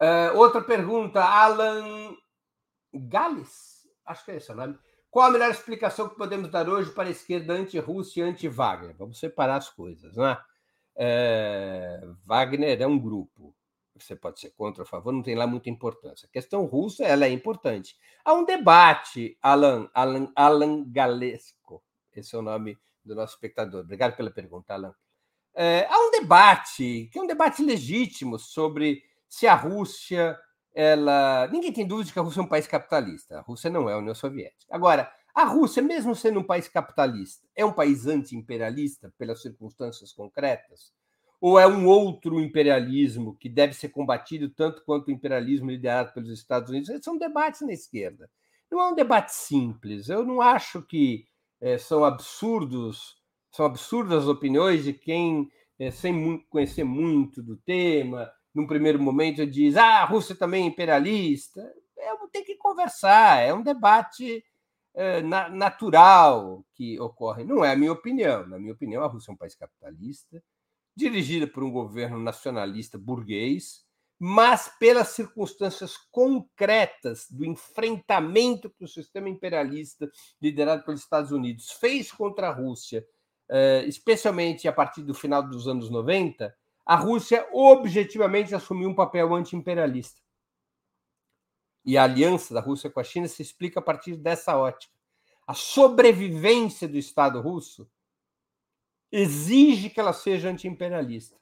[0.00, 2.14] Uh, outra pergunta, Alan
[2.92, 4.78] Gales, acho que é esse o nome.
[5.10, 8.94] Qual a melhor explicação que podemos dar hoje para a esquerda anti-Rússia e anti-Wagner?
[8.96, 10.38] Vamos separar as coisas, né?
[10.94, 13.54] É, Wagner é um grupo
[14.02, 16.26] você pode ser contra ou a favor, não tem lá muita importância.
[16.26, 17.96] A questão russa ela é importante.
[18.24, 21.82] Há um debate, Alan, Alan, Alan Galesco,
[22.14, 22.78] esse é o nome
[23.08, 23.80] do nosso espectador.
[23.80, 24.94] Obrigado pela pergunta, Alan.
[25.54, 30.38] É, há um debate, que é um debate legítimo sobre se a Rússia,
[30.72, 33.38] ela, ninguém tem dúvida de que a Rússia é um país capitalista.
[33.38, 34.66] A Rússia não é a União Soviética.
[34.70, 40.92] Agora, a Rússia, mesmo sendo um país capitalista, é um país anti-imperialista pelas circunstâncias concretas?
[41.40, 46.30] Ou é um outro imperialismo que deve ser combatido tanto quanto o imperialismo liderado pelos
[46.30, 46.88] Estados Unidos?
[46.88, 48.28] Esses são debates na esquerda.
[48.70, 50.08] Não é um debate simples.
[50.08, 51.26] Eu não acho que
[51.60, 53.16] é, são absurdos,
[53.50, 59.46] são absurdas as opiniões de quem, é, sem conhecer muito do tema, num primeiro momento
[59.46, 61.60] diz: ah, a Rússia também é imperialista.
[61.96, 64.44] É, tem que conversar, é um debate
[64.94, 67.44] é, na, natural que ocorre.
[67.44, 68.46] Não é a minha opinião.
[68.46, 70.42] Na minha opinião, a Rússia é um país capitalista,
[70.96, 73.84] dirigida por um governo nacionalista burguês,
[74.18, 80.10] mas pelas circunstâncias concretas do enfrentamento que o sistema imperialista,
[80.42, 83.06] liderado pelos Estados Unidos, fez contra a Rússia,
[83.48, 86.52] eh, especialmente a partir do final dos anos 90,
[86.84, 90.20] a Rússia objetivamente assumiu um papel anti-imperialista.
[91.84, 94.92] E a aliança da Rússia com a China se explica a partir dessa ótica.
[95.46, 97.88] A sobrevivência do Estado russo
[99.12, 101.38] exige que ela seja anti-imperialista.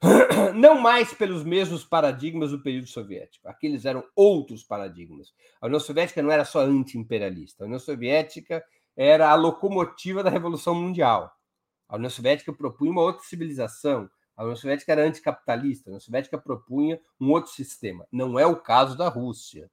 [0.54, 3.48] Não mais pelos mesmos paradigmas do período soviético.
[3.48, 5.32] Aqueles eram outros paradigmas.
[5.60, 7.64] A União Soviética não era só anti-imperialista.
[7.64, 8.64] A União Soviética
[8.96, 11.32] era a locomotiva da Revolução Mundial.
[11.88, 14.08] A União Soviética propunha uma outra civilização.
[14.36, 15.88] A União Soviética era anticapitalista.
[15.88, 18.06] A União Soviética propunha um outro sistema.
[18.12, 19.68] Não é o caso da Rússia.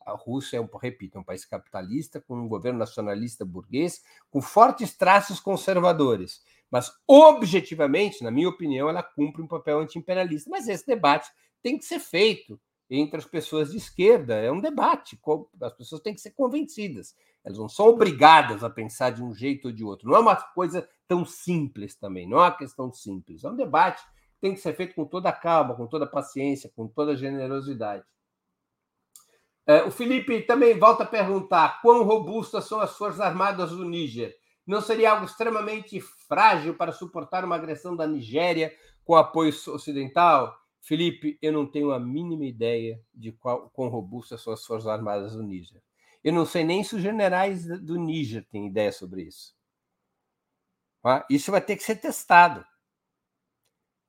[0.00, 4.40] A Rússia é, um, repito, é um país capitalista, com um governo nacionalista burguês, com
[4.40, 6.40] fortes traços conservadores.
[6.70, 10.50] Mas, objetivamente, na minha opinião, ela cumpre um papel anti-imperialista.
[10.50, 11.30] Mas esse debate
[11.62, 12.60] tem que ser feito
[12.90, 14.34] entre as pessoas de esquerda.
[14.34, 15.18] É um debate.
[15.62, 17.14] As pessoas têm que ser convencidas.
[17.44, 20.08] Elas não são obrigadas a pensar de um jeito ou de outro.
[20.08, 22.28] Não é uma coisa tão simples também.
[22.28, 23.44] Não é uma questão simples.
[23.44, 26.86] É um debate que tem que ser feito com toda calma, com toda paciência, com
[26.86, 28.04] toda generosidade.
[29.66, 34.34] É, o Felipe também volta a perguntar quão robustas são as Forças Armadas do Níger.
[34.68, 38.70] Não seria algo extremamente frágil para suportar uma agressão da Nigéria
[39.02, 40.54] com apoio ocidental?
[40.78, 45.32] Felipe, eu não tenho a mínima ideia de qual, quão robustas são as Forças Armadas
[45.32, 45.82] do Níger.
[46.22, 49.56] Eu não sei nem se os generais do Níger têm ideia sobre isso.
[51.00, 51.26] Tá?
[51.30, 52.62] Isso vai ter que ser testado.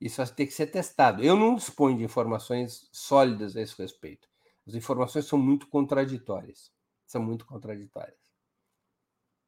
[0.01, 1.23] Isso vai ter que ser testado.
[1.23, 4.27] Eu não disponho de informações sólidas a esse respeito.
[4.67, 6.69] As informações são muito contraditórias.
[7.05, 8.28] São muito contraditórias.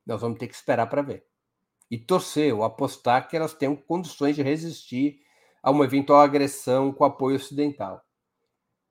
[0.05, 1.25] Nós vamos ter que esperar para ver.
[1.89, 5.19] E torcer ou apostar que elas tenham condições de resistir
[5.61, 8.01] a uma eventual agressão com apoio ocidental.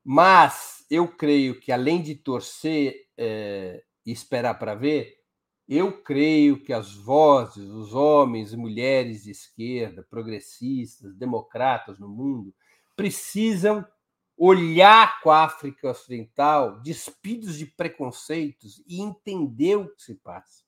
[0.04, 5.20] Mas eu creio que, além de torcer é, e esperar para ver,
[5.68, 12.52] eu creio que as vozes, os homens e mulheres de esquerda, progressistas, democratas no mundo,
[12.96, 13.86] precisam
[14.36, 20.64] olhar com a África Ocidental, despidos de preconceitos e entender o que se passa.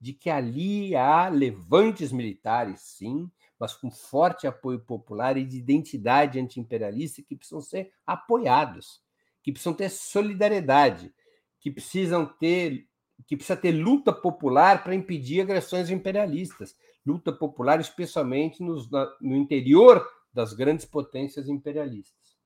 [0.00, 6.38] De que ali há levantes militares, sim, mas com forte apoio popular e de identidade
[6.38, 9.00] antiimperialista que precisam ser apoiados,
[9.42, 11.14] que precisam ter solidariedade,
[11.60, 12.86] que precisam ter
[13.26, 20.06] que precisa ter luta popular para impedir agressões imperialistas, luta popular especialmente nos, no interior
[20.32, 22.36] das grandes potências imperialistas.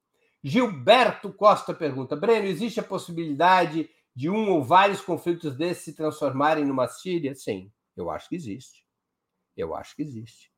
[0.43, 6.65] Gilberto Costa pergunta: Breno, existe a possibilidade de um ou vários conflitos desses se transformarem
[6.65, 7.35] numa Síria?
[7.35, 8.85] Sim, eu acho que existe.
[9.57, 10.51] Eu acho que existe.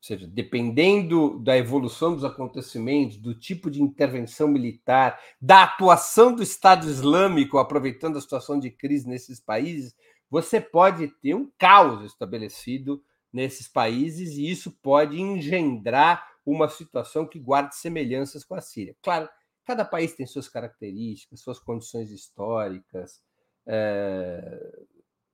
[0.00, 6.42] Ou seja, dependendo da evolução dos acontecimentos, do tipo de intervenção militar, da atuação do
[6.42, 9.96] Estado Islâmico, aproveitando a situação de crise nesses países,
[10.30, 17.38] você pode ter um caos estabelecido nesses países e isso pode engendrar uma situação que
[17.38, 18.96] guarde semelhanças com a Síria.
[19.02, 19.28] Claro,
[19.68, 23.20] cada país tem suas características, suas condições históricas,
[23.66, 24.80] é...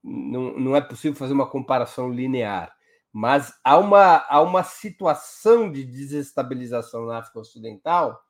[0.03, 2.75] não, não é possível fazer uma comparação linear,
[3.13, 8.21] mas há uma, há uma situação de desestabilização na África Ocidental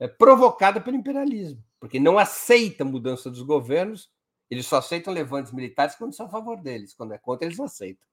[0.00, 4.10] é, provocada pelo imperialismo, porque não aceita mudança dos governos,
[4.50, 7.66] eles só aceitam levantes militares quando são a favor deles, quando é contra, eles não
[7.66, 8.06] aceitam.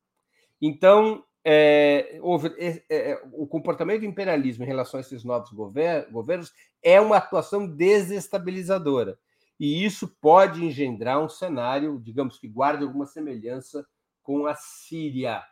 [0.62, 6.10] Então, é, houve, é, é, o comportamento do imperialismo em relação a esses novos gover
[6.12, 6.52] governos
[6.84, 9.18] é uma atuação desestabilizadora.
[9.60, 13.86] E isso pode engendrar um cenário, digamos que guarde alguma semelhança
[14.24, 15.44] com a Síria.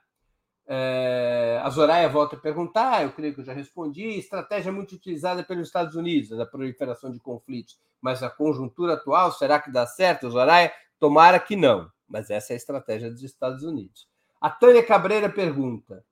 [0.65, 4.03] É, a Zoraia volta a perguntar, eu creio que eu já respondi.
[4.03, 9.59] Estratégia muito utilizada pelos Estados Unidos, da proliferação de conflitos, mas a conjuntura atual, será
[9.59, 10.71] que dá certo, Zoraia?
[10.99, 14.07] Tomara que não, mas essa é a estratégia dos Estados Unidos.
[14.39, 16.05] A Tânia Cabreira pergunta: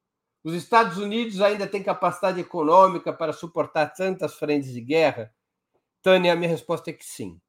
[0.44, 5.34] os Estados Unidos ainda têm capacidade econômica para suportar tantas frentes de guerra?
[6.02, 7.40] Tânia, a minha resposta é que sim.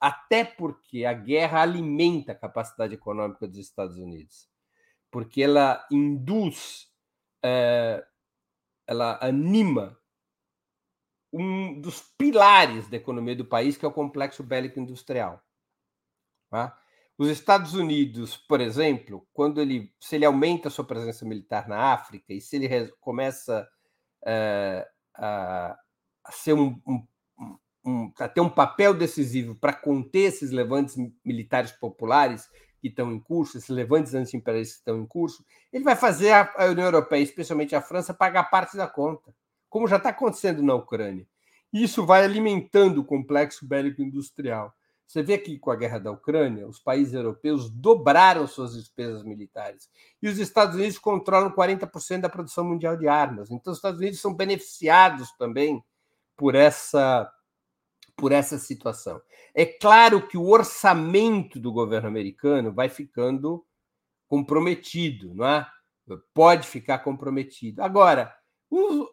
[0.00, 4.48] Até porque a guerra alimenta a capacidade econômica dos Estados Unidos,
[5.10, 6.90] porque ela induz,
[7.42, 8.04] é,
[8.86, 9.98] ela anima
[11.32, 15.42] um dos pilares da economia do país, que é o complexo bélico industrial.
[16.48, 16.78] Tá?
[17.16, 21.92] Os Estados Unidos, por exemplo, quando ele, se ele aumenta a sua presença militar na
[21.92, 23.68] África e se ele começa
[24.22, 24.84] uh,
[25.14, 25.78] a,
[26.30, 27.06] ser um, um,
[27.86, 32.48] um, a ter um papel decisivo para conter esses levantes militares populares
[32.80, 36.52] que estão em curso, esses levantes anti-imperialistas que estão em curso, ele vai fazer a,
[36.56, 39.32] a União Europeia, especialmente a França, pagar parte da conta
[39.74, 41.26] como já está acontecendo na Ucrânia.
[41.72, 44.72] Isso vai alimentando o complexo bélico-industrial.
[45.06, 49.88] Você vê que com a guerra da Ucrânia, os países europeus dobraram suas despesas militares.
[50.22, 53.50] E os Estados Unidos controlam 40% da produção mundial de armas.
[53.50, 55.84] Então, os Estados Unidos são beneficiados também
[56.36, 57.30] por essa,
[58.16, 59.20] por essa situação.
[59.54, 63.64] É claro que o orçamento do governo americano vai ficando
[64.26, 65.66] comprometido, não é?
[66.32, 67.82] Pode ficar comprometido.
[67.82, 68.34] Agora,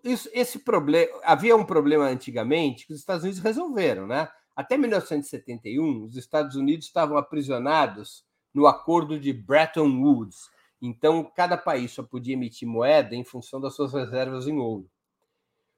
[0.04, 4.28] esse problema havia um problema antigamente que os Estados Unidos resolveram, né?
[4.62, 10.52] Até 1971, os Estados Unidos estavam aprisionados no acordo de Bretton Woods.
[10.80, 14.88] Então, cada país só podia emitir moeda em função das suas reservas em ouro.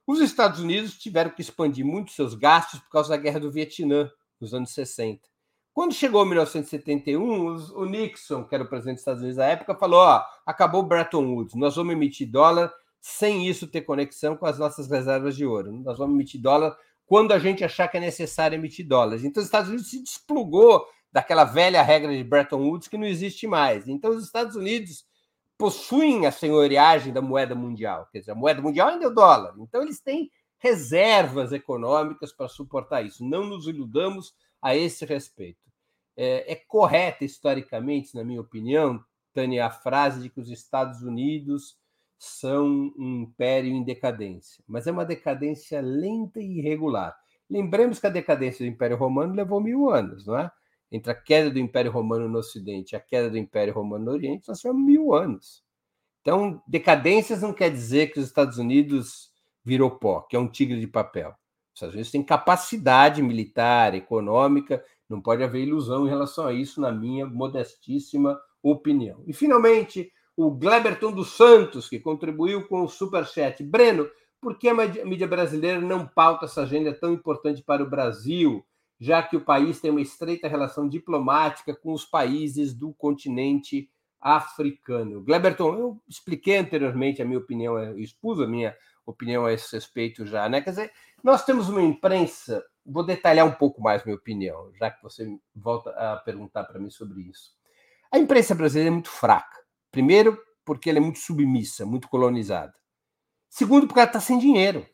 [0.06, 4.10] Os Estados Unidos tiveram que expandir muito seus gastos por causa da guerra do Vietnã,
[4.38, 5.26] nos anos 60.
[5.72, 10.00] Quando chegou 1971, o Nixon, que era o presidente dos Estados Unidos na época, falou:
[10.00, 12.70] ó, acabou Bretton Woods, nós vamos emitir dólar
[13.00, 15.72] sem isso ter conexão com as nossas reservas de ouro.
[15.72, 16.76] Nós vamos emitir dólar
[17.06, 19.24] quando a gente achar que é necessário emitir dólares.
[19.24, 23.46] Então, os Estados Unidos se desplugou daquela velha regra de Bretton Woods que não existe
[23.46, 23.86] mais.
[23.86, 25.04] Então, os Estados Unidos
[25.56, 28.08] possuem a senhoriagem da moeda mundial.
[28.10, 29.54] Quer dizer, a moeda mundial ainda é o dólar.
[29.58, 33.24] Então, eles têm reservas econômicas para suportar isso.
[33.24, 35.60] Não nos iludamos a esse respeito.
[36.16, 41.76] É, é correta historicamente, na minha opinião, Tânia, a frase de que os Estados Unidos
[42.24, 47.14] são um império em decadência, mas é uma decadência lenta e irregular.
[47.48, 50.50] Lembremos que a decadência do Império Romano levou mil anos, não é?
[50.90, 54.12] Entre a queda do Império Romano no Ocidente e a queda do Império Romano no
[54.12, 55.62] Oriente, nós tivemos mil anos.
[56.20, 59.30] Então, decadências não quer dizer que os Estados Unidos
[59.62, 61.30] virou pó, que é um tigre de papel.
[61.30, 66.80] Os Estados Unidos têm capacidade militar, econômica, não pode haver ilusão em relação a isso,
[66.80, 69.22] na minha modestíssima opinião.
[69.26, 73.62] E, finalmente, o Gleberton dos Santos, que contribuiu com o Superchat.
[73.62, 74.08] Breno,
[74.40, 74.74] por que a
[75.04, 78.64] mídia brasileira não pauta essa agenda tão importante para o Brasil,
[79.00, 83.88] já que o país tem uma estreita relação diplomática com os países do continente
[84.20, 85.22] africano?
[85.22, 88.76] Gleberton, eu expliquei anteriormente a minha opinião, eu expus a minha
[89.06, 90.60] opinião a esse respeito já, né?
[90.60, 95.02] Quer dizer, nós temos uma imprensa, vou detalhar um pouco mais minha opinião, já que
[95.02, 97.52] você volta a perguntar para mim sobre isso.
[98.12, 99.63] A imprensa brasileira é muito fraca.
[99.94, 102.74] Primeiro, porque ela é muito submissa, muito colonizada.
[103.48, 104.84] Segundo, porque ela está sem dinheiro.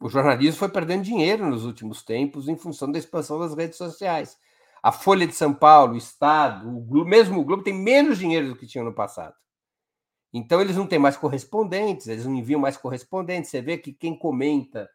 [0.00, 4.36] O jornalismo foi perdendo dinheiro nos últimos tempos em função da expansão das redes sociais.
[4.82, 8.48] A Folha de São Paulo, o Estado, o Globo, mesmo o Globo tem menos dinheiro
[8.48, 9.36] do que tinha no passado.
[10.32, 13.48] Então eles não têm mais correspondentes, eles não enviam mais correspondentes.
[13.48, 14.90] Você vê que quem comenta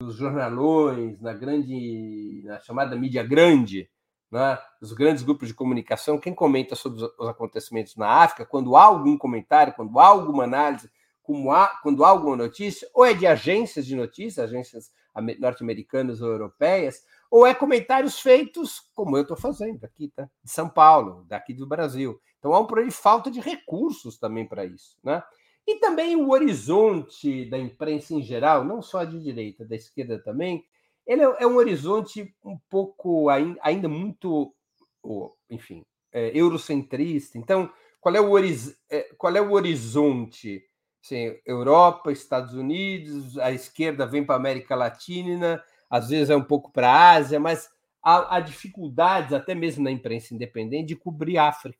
[0.00, 3.90] nos jornalões, na grande, na chamada mídia grande,
[4.30, 8.84] né, os grandes grupos de comunicação, quem comenta sobre os acontecimentos na África, quando há
[8.84, 10.90] algum comentário, quando há alguma análise,
[11.50, 14.90] há, quando há alguma notícia, ou é de agências de notícias, agências
[15.38, 20.28] norte-americanas ou europeias, ou é comentários feitos, como eu estou fazendo aqui, tá?
[20.42, 22.20] de São Paulo, daqui do Brasil.
[22.38, 24.98] Então há um problema de falta de recursos também para isso.
[25.02, 25.22] Né?
[25.66, 30.64] E também o horizonte da imprensa em geral, não só de direita, da esquerda também,
[31.06, 34.54] ele é, é um horizonte um pouco ainda muito,
[35.48, 37.38] enfim, é, eurocentrista.
[37.38, 37.70] Então,
[38.00, 40.64] qual é o, é, qual é o horizonte?
[41.02, 46.44] Assim, Europa, Estados Unidos, a esquerda vem para a América Latina, às vezes é um
[46.44, 47.70] pouco para a Ásia, mas
[48.02, 51.78] há, há, dificuldades, até mesmo na imprensa independente, de cobrir a África.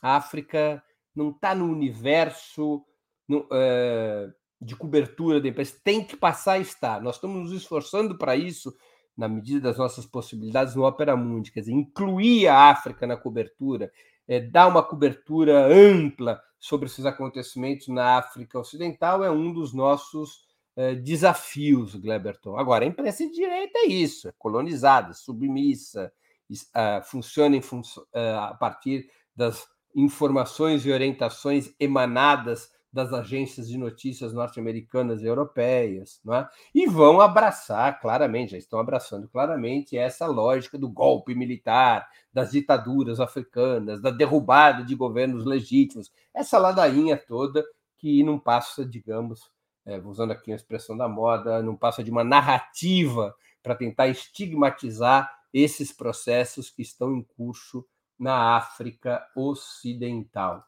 [0.00, 0.82] A África
[1.14, 2.84] não está no universo
[3.28, 4.30] no, é,
[4.64, 7.02] de cobertura da imprensa tem que passar a estar.
[7.02, 8.74] Nós estamos nos esforçando para isso,
[9.16, 13.92] na medida das nossas possibilidades, no Opera Mundi, quer dizer, incluir a África na cobertura,
[14.26, 20.46] é, dar uma cobertura ampla sobre esses acontecimentos na África Ocidental é um dos nossos
[20.74, 22.56] é, desafios, Gleberton.
[22.56, 26.10] Agora, a imprensa de direita é isso, é colonizada, submissa,
[26.50, 34.32] uh, funciona fun uh, a partir das informações e orientações emanadas das agências de notícias
[34.32, 36.48] norte-americanas e europeias, não é?
[36.72, 43.18] e vão abraçar claramente, já estão abraçando claramente essa lógica do golpe militar, das ditaduras
[43.18, 47.64] africanas, da derrubada de governos legítimos, essa ladainha toda
[47.98, 49.50] que não passa, digamos,
[49.84, 55.28] é, usando aqui a expressão da moda, não passa de uma narrativa para tentar estigmatizar
[55.52, 57.84] esses processos que estão em curso
[58.16, 60.64] na África Ocidental.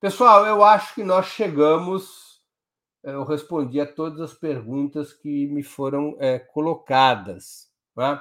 [0.00, 2.40] Pessoal, eu acho que nós chegamos.
[3.04, 7.68] Eh, eu respondi a todas as perguntas que me foram é, colocadas.
[7.94, 8.18] Né?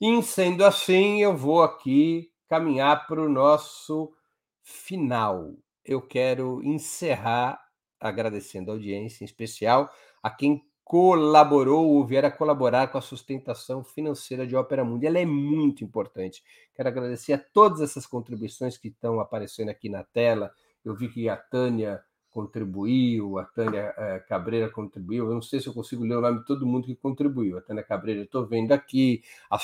[0.00, 4.12] E sendo assim, eu vou aqui caminhar para o nosso
[4.60, 5.54] final.
[5.84, 7.60] Eu quero encerrar
[8.00, 9.88] agradecendo a audiência, em especial
[10.20, 15.06] a quem colaborou ou vier a colaborar com a sustentação financeira de Ópera Mundi.
[15.06, 16.42] Ela é muito importante.
[16.74, 20.52] Quero agradecer a todas essas contribuições que estão aparecendo aqui na tela
[20.84, 22.02] eu vi que a Tânia
[22.34, 25.28] contribuiu, a Tânia é, Cabreira contribuiu.
[25.28, 27.56] Eu não sei se eu consigo ler o nome de todo mundo que contribuiu.
[27.56, 29.22] A Tânia Cabreira, eu estou vendo aqui.
[29.48, 29.56] A,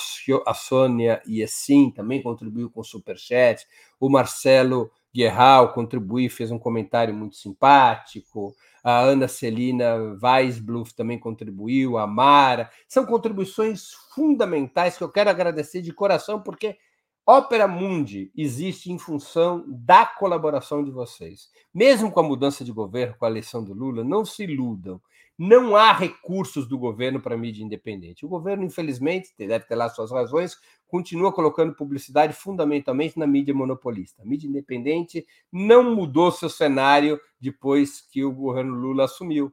[0.46, 3.66] a Sônia Iesim também contribuiu com o Superchat.
[3.98, 8.54] O Marcelo Guerral contribuiu, fez um comentário muito simpático.
[8.84, 11.98] A Ana Celina Weisbluff também contribuiu.
[11.98, 12.70] A Mara.
[12.86, 16.78] São contribuições fundamentais que eu quero agradecer de coração, porque
[17.26, 21.48] Ópera Mundi existe em função da colaboração de vocês.
[21.72, 25.00] Mesmo com a mudança de governo, com a eleição do Lula, não se iludam.
[25.38, 28.26] Não há recursos do governo para mídia independente.
[28.26, 34.22] O governo, infelizmente, deve ter lá suas razões, continua colocando publicidade fundamentalmente na mídia monopolista.
[34.22, 39.50] A mídia independente não mudou seu cenário depois que o governo Lula assumiu.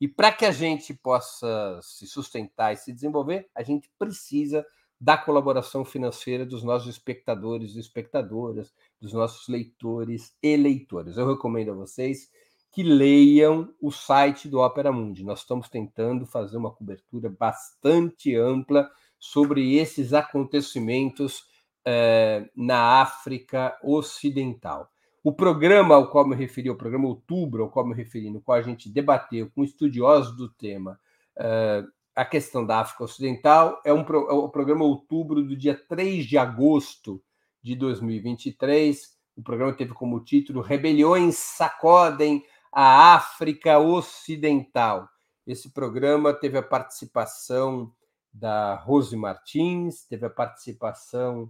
[0.00, 4.64] E para que a gente possa se sustentar e se desenvolver, a gente precisa
[5.00, 11.16] da colaboração financeira dos nossos espectadores e espectadoras, dos nossos leitores e leitoras.
[11.16, 12.30] Eu recomendo a vocês
[12.72, 15.24] que leiam o site do Opera Mundi.
[15.24, 21.44] Nós estamos tentando fazer uma cobertura bastante ampla sobre esses acontecimentos
[21.84, 24.90] eh, na África Ocidental.
[25.24, 28.58] O programa ao qual me referi, o programa Outubro, ao qual me referi, no qual
[28.58, 30.98] a gente debateu com estudiosos do tema,
[31.36, 31.84] eh,
[32.18, 36.36] a questão da África Ocidental é, um, é o programa Outubro do dia 3 de
[36.36, 37.22] agosto
[37.62, 39.16] de 2023.
[39.36, 45.08] O programa teve como título Rebeliões sacodem a África Ocidental.
[45.46, 47.92] Esse programa teve a participação
[48.32, 51.48] da Rose Martins, teve a participação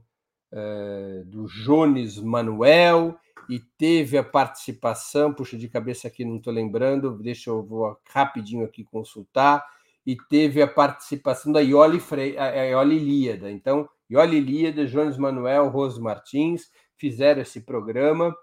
[0.52, 7.16] uh, do Jones Manuel e teve a participação, puxa de cabeça aqui, não estou lembrando,
[7.16, 9.64] deixa eu vou rapidinho aqui consultar
[10.08, 12.34] e teve a participação da Ioli, Fre...
[12.70, 13.50] Ioli Líada.
[13.50, 18.34] Então, Ioli Líada, Jones Manuel, Rose Martins fizeram esse programa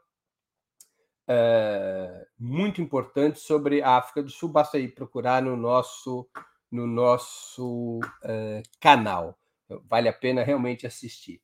[1.27, 4.49] é, muito importante sobre a África do Sul.
[4.49, 6.29] Basta aí procurar no nosso,
[6.71, 9.35] no nosso é, canal.
[9.89, 11.41] Vale a pena realmente assistir.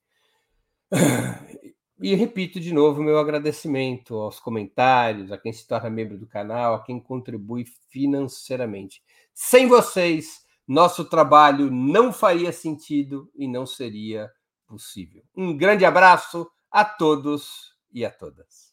[1.99, 6.75] E repito de novo meu agradecimento aos comentários, a quem se torna membro do canal,
[6.75, 9.01] a quem contribui financeiramente.
[9.43, 14.31] Sem vocês, nosso trabalho não faria sentido e não seria
[14.67, 15.23] possível.
[15.35, 18.71] Um grande abraço a todos e a todas.